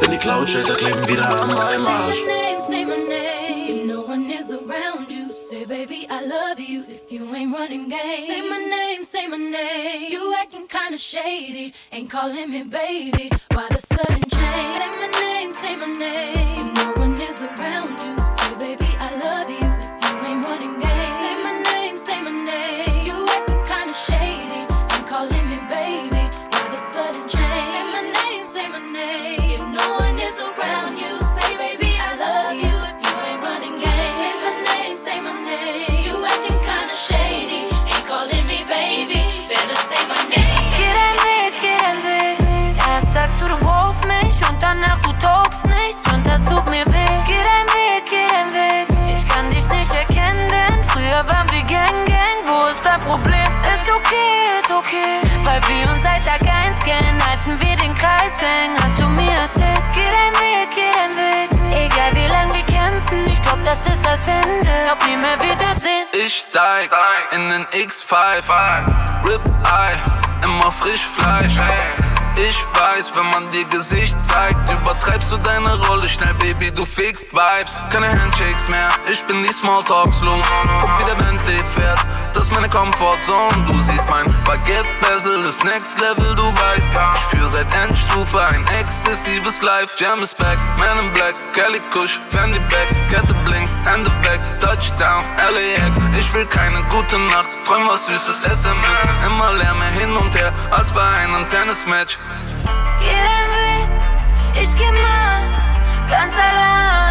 Denn 0.00 0.10
die 0.12 0.18
Cloud 0.18 0.46
Chaser 0.46 0.74
kleben 0.74 1.04
wieder 1.08 1.28
an 1.28 1.48
meinem 1.48 1.84
Arsch. 1.84 2.24
name, 2.24 2.60
say 2.68 2.84
my 2.84 2.96
name. 3.08 3.80
If 3.80 3.86
no 3.86 4.02
one 4.02 4.30
is 4.30 4.52
around 4.52 5.10
you, 5.10 5.32
say, 5.32 5.64
baby, 5.64 6.06
I 6.08 6.24
love 6.24 6.60
you. 6.60 6.84
If 6.86 7.10
you 7.10 7.34
ain't 7.34 7.52
running 7.52 7.88
game, 7.88 8.28
say 8.28 8.40
my 8.48 8.58
name, 8.58 9.02
say 9.02 9.26
my 9.26 9.36
name. 9.36 10.12
You 10.12 10.32
acting 10.40 10.68
kinda 10.68 10.96
shady, 10.96 11.74
ain't 11.90 12.08
calling 12.08 12.50
me 12.52 12.62
baby. 12.62 13.30
Why 13.52 13.66
the 13.68 13.80
sudden 13.80 14.22
change? 14.30 14.74
Say 14.76 14.90
my 15.00 15.08
name, 15.22 15.52
say 15.52 15.74
my 15.74 15.86
name. 15.86 16.72
No 16.74 16.92
one 17.02 17.20
is 17.20 17.42
around 17.42 17.99
Freitag 56.20 56.52
eins 56.52 56.84
gehen, 56.84 57.26
halten 57.26 57.58
wir 57.60 57.76
den 57.76 57.94
Kreis 57.94 58.42
eng. 58.42 58.72
Hast 58.82 59.00
du 59.00 59.08
mir 59.08 59.30
erzählt? 59.30 59.80
Geh 59.94 60.02
dein 60.02 60.34
Weg, 60.40 60.68
geh 60.74 60.92
dein 60.92 61.16
Weg. 61.16 61.74
Egal 61.74 62.14
wie 62.14 62.26
lang 62.26 62.48
wir 62.52 62.74
kämpfen, 62.74 63.26
ich 63.26 63.40
glaub, 63.40 63.64
das 63.64 63.86
ist 63.86 64.04
das 64.04 64.26
Ende. 64.26 64.92
Auf 64.92 65.06
nie 65.06 65.16
mehr 65.16 65.40
Wiedersehen. 65.40 66.06
Ich 66.12 66.44
steig 66.48 66.90
in 67.32 67.48
den 67.48 67.64
X5. 67.68 68.12
Rip 69.26 69.40
Eye, 69.64 69.96
immer 70.44 70.70
frisch 70.70 71.06
Fleisch. 71.16 71.54
Ich 72.36 72.66
weiß, 72.78 73.12
wenn 73.14 73.30
man 73.30 73.48
dir 73.50 73.64
Gesicht 73.68 74.16
zeigt, 74.24 74.70
übertreibst 74.70 75.32
du 75.32 75.38
deine 75.38 75.74
Rolle 75.86 76.08
schnell, 76.08 76.34
Baby, 76.34 76.70
du 76.70 76.84
fixt 76.84 77.32
Vibes. 77.32 77.82
Keine 77.90 78.08
Handshakes 78.08 78.68
mehr, 78.68 78.88
ich 79.10 79.22
bin 79.24 79.42
die 79.42 79.52
Smalltalks-Lung. 79.52 80.42
Guck, 80.80 80.98
wie 80.98 81.04
der 81.04 81.24
Bentley 81.24 81.58
fährt 81.74 82.06
meine 82.52 82.68
Komfortzone. 82.68 83.64
Du 83.66 83.80
siehst 83.80 84.08
mein 84.08 84.34
Baguette 84.44 84.88
Bezel 85.00 85.40
ist 85.40 85.64
Next 85.64 85.98
Level, 86.00 86.34
du 86.34 86.44
weißt. 86.44 86.88
Ich 87.14 87.38
führ 87.38 87.48
seit 87.48 87.72
Endstufe 87.74 88.40
ein 88.40 88.64
exzessives 88.78 89.62
Life. 89.62 89.96
Jam 89.98 90.22
is 90.22 90.34
back, 90.34 90.58
Man 90.78 90.98
in 91.04 91.12
Black, 91.12 91.34
Kelly 91.52 91.80
Kush, 91.92 92.20
Fendi 92.28 92.58
back, 92.70 92.88
Kette 93.08 93.34
blinkt, 93.44 93.72
Hände 93.86 94.10
weg, 94.22 94.40
Touchdown, 94.60 95.24
LAX. 95.52 95.98
Ich 96.18 96.32
will 96.34 96.46
keine 96.46 96.82
gute 96.84 97.18
Nacht, 97.18 97.50
träum 97.64 97.86
was 97.88 98.06
Süßes, 98.06 98.40
SMS. 98.42 99.26
Immer 99.26 99.52
Lärme 99.52 99.84
hin 99.98 100.16
und 100.16 100.34
her, 100.34 100.52
als 100.70 100.90
bei 100.92 101.08
einem 101.22 101.48
Tennis-Match. 101.48 102.18
Geh 103.00 103.08
dein 103.08 103.48
Weg, 103.54 104.62
ich 104.62 104.76
geh 104.76 104.90
mal, 104.90 105.42
ganz 106.08 106.34
allein. 106.34 107.09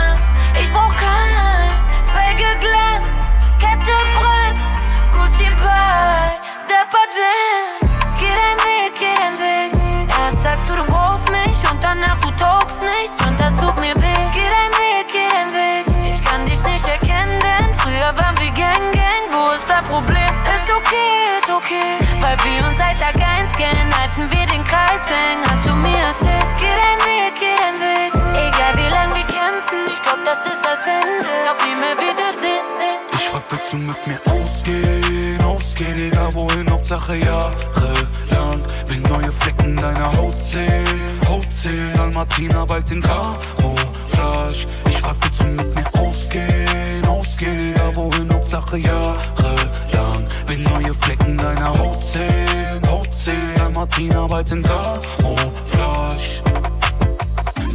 Sache 37.00 37.16
jahrelang. 37.16 38.62
Wegen 38.88 39.04
neue 39.04 39.32
Flecken 39.32 39.76
deiner 39.78 40.12
Haut 40.18 40.42
zählen, 40.42 41.22
Haut 41.30 41.48
zählen. 41.54 41.98
Almatina 41.98 42.66
bald 42.66 42.92
in 42.92 43.02
Camouflage. 43.02 44.66
Ich 44.90 44.98
frag, 44.98 45.16
willst 45.22 45.42
du 45.42 45.46
mit 45.46 45.76
mir 45.76 45.86
ausgehen, 46.00 47.06
ausgehen? 47.08 47.74
Ja, 47.78 47.96
wohin, 47.96 48.32
Hauptsache 48.34 48.78
jahrelang. 48.78 50.28
Wegen 50.48 50.64
neue 50.64 50.94
Flecken 50.94 51.38
deiner 51.38 51.70
Haut 51.70 52.04
zählen, 52.04 52.82
Haut 52.90 53.14
zählen. 53.16 53.62
Almatina 53.62 54.28
bald 54.28 54.52
in 54.52 54.62
Camouflage. 54.62 56.39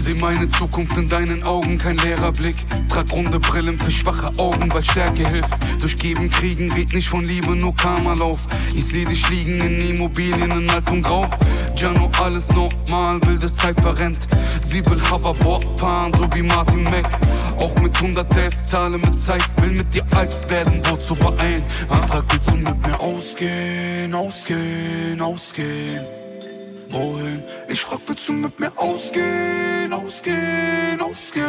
Seh 0.04 0.12
meine 0.12 0.46
Zukunft 0.50 0.98
in 0.98 1.08
deinen 1.08 1.44
Augen, 1.44 1.78
kein 1.78 1.96
leerer 1.96 2.30
Blick. 2.30 2.56
Trag 2.90 3.10
runde 3.10 3.40
Brillen 3.40 3.80
für 3.80 3.90
schwache 3.90 4.30
Augen, 4.36 4.70
weil 4.70 4.84
Stärke 4.84 5.26
hilft. 5.26 5.54
Durchgeben 5.80 6.28
Kriegen, 6.28 6.70
red 6.72 6.92
nicht 6.92 7.08
von 7.08 7.24
Liebe, 7.24 7.56
nur 7.56 7.74
Karma-Lauf. 7.74 8.40
Ich 8.74 8.84
seh 8.84 9.06
dich 9.06 9.26
liegen 9.30 9.58
in 9.62 9.94
Immobilien 9.94 10.50
in 10.50 10.68
Alt 10.68 10.90
und 10.90 11.00
Grau. 11.04 11.24
Giano, 11.74 12.10
alles 12.22 12.50
normal, 12.50 13.18
wildes 13.24 13.56
Zeit 13.56 13.80
verrennt. 13.80 14.28
Sie 14.62 14.84
will 14.84 15.00
Hoverboard 15.10 15.80
fahren, 15.80 16.12
so 16.12 16.28
wie 16.34 16.42
Martin 16.42 16.84
Mac. 16.84 17.08
Auch 17.58 17.74
mit 17.80 17.96
100 17.96 18.30
111 18.30 18.64
zahle 18.66 18.98
mit 18.98 19.22
Zeit, 19.22 19.42
will 19.62 19.70
mit 19.70 19.94
dir 19.94 20.04
alt 20.14 20.36
werden, 20.50 20.82
wozu 20.84 21.14
beeilen? 21.14 21.62
Sie 21.88 22.08
fragt, 22.08 22.30
willst 22.30 22.50
du 22.50 22.56
mit 22.56 22.86
mir 22.86 23.00
ausgehen, 23.00 24.14
ausgehen, 24.14 25.18
ausgehen? 25.22 26.23
Ich 27.74 27.80
frag, 27.80 27.98
willst 28.06 28.28
du 28.28 28.32
mit 28.34 28.60
mir 28.60 28.70
ausgehen, 28.76 29.92
ausgehen, 29.92 31.00
ausgehen? 31.00 31.43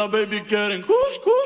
la 0.00 0.08
baby 0.08 0.40
quieren 0.40 0.80
cush, 0.80 1.18
cush. 1.22 1.39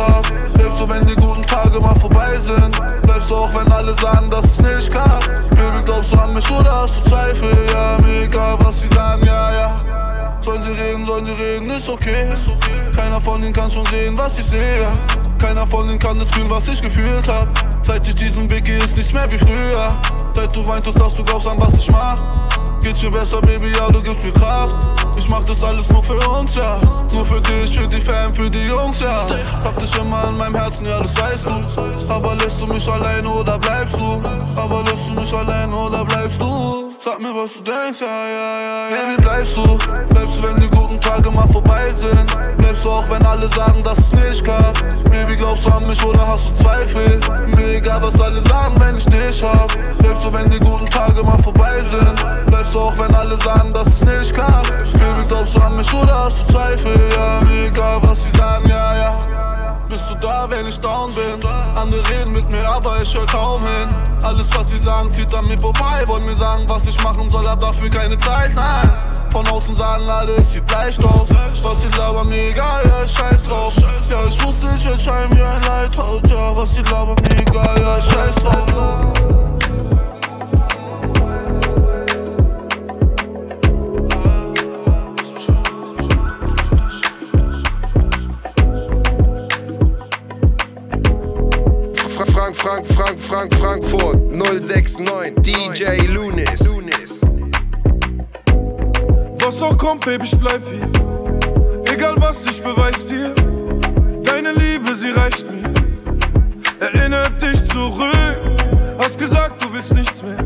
Hab. 0.00 0.26
Bleibst 0.54 0.80
du, 0.80 0.88
wenn 0.88 1.06
die 1.06 1.14
guten 1.14 1.46
Tage 1.46 1.78
mal 1.80 1.94
vorbei 1.94 2.36
sind? 2.38 3.02
Bleibst 3.02 3.30
du 3.30 3.36
auch, 3.36 3.54
wenn 3.54 3.70
alle 3.72 3.94
sagen, 3.94 4.30
dass 4.30 4.44
es 4.44 4.58
nicht 4.60 4.90
klappt? 4.90 5.28
Baby, 5.50 5.80
glaubst 5.84 6.12
du 6.12 6.18
an 6.18 6.34
mich 6.34 6.50
oder 6.50 6.82
hast 6.82 6.98
du 6.98 7.10
Zweifel? 7.10 7.50
Ja, 7.72 7.98
mir 8.02 8.22
egal, 8.24 8.56
was 8.60 8.80
sie 8.80 8.88
sagen, 8.88 9.24
ja, 9.26 9.52
ja. 9.52 9.80
Sollen 10.42 10.62
sie 10.62 10.70
reden, 10.70 11.04
sollen 11.04 11.26
sie 11.26 11.32
reden, 11.32 11.70
ist 11.70 11.88
okay. 11.88 12.28
Keiner 12.96 13.20
von 13.20 13.42
ihnen 13.42 13.52
kann 13.52 13.70
schon 13.70 13.84
sehen, 13.86 14.16
was 14.16 14.38
ich 14.38 14.46
sehe. 14.46 14.86
Keiner 15.38 15.66
von 15.66 15.86
ihnen 15.86 15.98
kann 15.98 16.18
das 16.18 16.30
fühlen, 16.30 16.48
was 16.48 16.66
ich 16.68 16.80
gefühlt 16.80 17.28
hab. 17.28 17.48
Seit 17.82 18.06
ich 18.08 18.14
diesen 18.14 18.50
Weg 18.50 18.64
gehe, 18.64 18.78
ist 18.78 18.96
nichts 18.96 19.12
mehr 19.12 19.30
wie 19.30 19.38
früher. 19.38 19.94
Seit 20.34 20.54
du 20.54 20.66
weintest, 20.66 20.98
dass 20.98 21.14
du 21.14 21.24
glaubst 21.24 21.46
an, 21.46 21.58
was 21.58 21.74
ich 21.74 21.90
mach. 21.90 22.18
Geht's 22.82 23.02
mir 23.02 23.10
besser, 23.10 23.40
Baby, 23.42 23.68
ja, 23.76 23.90
du 23.90 24.00
gibst 24.02 24.24
mir 24.24 24.32
Kraft. 24.32 24.74
Ich 25.16 25.28
mach 25.28 25.44
das 25.44 25.62
alles 25.62 25.88
nur 25.90 26.02
für 26.02 26.16
uns, 26.30 26.54
ja. 26.54 26.80
Nur 27.12 27.26
für 27.26 27.40
dich, 27.40 27.78
für 27.78 27.86
die 27.86 28.00
Fam, 28.00 28.32
für 28.34 28.50
die 28.50 28.66
Jungs, 28.66 29.00
ja. 29.00 29.26
Hab 29.62 29.76
dich 29.76 29.94
immer 29.96 30.28
in 30.28 30.36
meinem 30.38 30.54
Herzen, 30.54 30.86
ja, 30.86 30.98
das 31.00 31.16
weißt 31.16 31.44
du. 31.44 32.12
Aber 32.12 32.34
lässt 32.36 32.60
du 32.60 32.66
mich 32.66 32.88
allein 32.90 33.26
oder 33.26 33.58
bleibst 33.58 33.96
du? 33.96 34.22
Aber 34.56 34.82
lässt 34.84 35.08
du 35.08 35.20
mich 35.20 35.32
allein 35.34 35.72
oder 35.72 36.04
bleibst 36.04 36.40
du? 36.40 36.79
Sag 37.10 37.18
mir, 37.18 37.34
was 37.34 37.54
du 37.54 37.62
denkst, 37.62 38.00
ja, 38.00 38.06
ja, 38.06 38.60
ja, 38.60 38.90
ja. 38.90 38.96
Baby, 38.96 39.20
bleibst 39.20 39.56
du? 39.56 39.78
Bleibst 40.10 40.36
du, 40.36 40.42
wenn 40.44 40.60
die 40.60 40.70
guten 40.70 41.00
Tage 41.00 41.28
mal 41.32 41.48
vorbei 41.48 41.92
sind? 41.92 42.56
Bleibst 42.56 42.84
du 42.84 42.88
auch, 42.88 43.10
wenn 43.10 43.24
alle 43.26 43.48
sagen, 43.48 43.82
dass 43.82 43.98
es 43.98 44.12
nicht 44.12 44.44
klappt? 44.44 44.80
Baby, 45.10 45.34
glaubst 45.34 45.64
du 45.64 45.70
an 45.70 45.84
mich 45.88 46.00
oder 46.04 46.24
hast 46.24 46.46
du 46.46 46.54
Zweifel? 46.62 47.18
Mir 47.56 47.78
egal, 47.78 48.00
was 48.00 48.20
alle 48.20 48.40
sagen, 48.42 48.76
wenn 48.78 48.96
ich 48.96 49.06
dich 49.06 49.42
hab. 49.42 49.72
Bleibst 49.98 50.24
du, 50.24 50.32
wenn 50.32 50.48
die 50.50 50.60
guten 50.60 50.88
Tage 50.88 51.20
mal 51.24 51.38
vorbei 51.38 51.82
sind? 51.82 52.46
Bleibst 52.46 52.74
du 52.74 52.78
auch, 52.78 52.96
wenn 52.96 53.12
alle 53.12 53.36
sagen, 53.38 53.72
dass 53.72 53.88
es 53.88 54.04
nicht 54.04 54.32
klappt? 54.32 54.68
Baby, 54.92 55.26
glaubst 55.26 55.56
du 55.56 55.60
an 55.60 55.76
mich 55.76 55.92
oder 55.92 56.26
hast 56.26 56.42
du 56.42 56.52
Zweifel? 56.52 56.92
Ja, 57.16 57.40
mir 57.40 57.66
egal, 57.66 57.98
was 58.02 58.22
sie 58.22 58.30
sagen, 58.38 58.68
ja, 58.68 58.94
ja. 58.94 59.39
Bist 59.90 60.04
du 60.08 60.14
da, 60.14 60.48
wenn 60.48 60.68
ich 60.68 60.78
down 60.78 61.12
bin? 61.16 61.44
Andere 61.74 62.00
reden 62.10 62.30
mit 62.30 62.48
mir, 62.48 62.64
aber 62.70 63.02
ich 63.02 63.12
hör 63.12 63.26
kaum 63.26 63.60
hin. 63.60 63.88
Alles, 64.22 64.48
was 64.54 64.70
sie 64.70 64.78
sagen, 64.78 65.10
zieht 65.10 65.34
an 65.34 65.44
mir 65.48 65.58
vorbei. 65.58 66.04
Wollen 66.06 66.24
mir 66.26 66.36
sagen, 66.36 66.62
was 66.68 66.86
ich 66.86 67.02
machen 67.02 67.28
soll, 67.28 67.44
hab 67.48 67.58
dafür 67.58 67.90
keine 67.90 68.16
Zeit, 68.18 68.54
nein. 68.54 68.88
Von 69.32 69.44
außen 69.48 69.74
sagen 69.74 70.08
alle, 70.08 70.36
es 70.36 70.52
sieht 70.52 70.70
leicht 70.70 71.02
aus. 71.02 71.28
Was 71.62 71.82
sie 71.82 71.88
labern, 71.98 72.28
mir 72.28 72.50
egal, 72.50 72.84
ja, 72.86 73.02
ich 73.04 73.10
scheiß 73.10 73.42
drauf. 73.42 73.74
Ja, 74.08 74.18
ich 74.28 74.40
wusste, 74.44 74.68
ich 74.78 74.86
erscheine 74.86 75.34
wie 75.34 75.42
ein 75.42 75.62
Leithaus. 75.62 76.20
Ja, 76.28 76.56
was 76.56 76.72
sie 76.72 76.82
labern, 76.82 77.16
mir 77.22 77.40
egal, 77.40 77.80
ja, 77.80 77.98
ich 77.98 78.04
scheiß 78.04 78.34
drauf. 78.36 79.39
Frank, 93.10 93.20
Frank, 93.20 93.54
Frank, 93.54 93.84
Frankfurt 93.84 94.20
069 94.30 95.34
DJ 95.42 96.06
Lunis. 96.06 96.60
Was 99.40 99.60
auch 99.60 99.76
kommt, 99.76 100.04
Baby, 100.04 100.24
ich 100.24 100.38
bleib 100.38 100.62
hier. 100.70 101.92
Egal 101.92 102.14
was, 102.18 102.46
ich 102.46 102.62
beweis 102.62 103.04
dir. 103.06 103.34
Deine 104.22 104.52
Liebe, 104.52 104.94
sie 104.94 105.10
reicht 105.10 105.44
mir. 105.50 105.72
Erinnert 106.78 107.42
dich 107.42 107.64
zurück. 107.64 108.40
Hast 108.98 109.18
gesagt, 109.18 109.60
du 109.60 109.72
willst 109.72 109.92
nichts 109.92 110.22
mehr. 110.22 110.38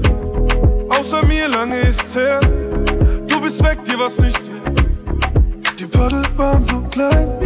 Außer 0.89 1.23
mir, 1.27 1.49
lange 1.49 1.79
ist's 1.81 2.15
her. 2.15 2.41
Du 3.27 3.43
bist 3.43 3.63
weg, 3.63 3.85
dir 3.85 3.99
was 3.99 4.17
nichts 4.17 4.49
mehr. 4.49 4.63
Die 5.79 5.87
Paddel 5.87 6.23
waren 6.39 6.65
so 6.65 6.81
klein 6.91 7.44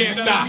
fiesta. 0.00 0.39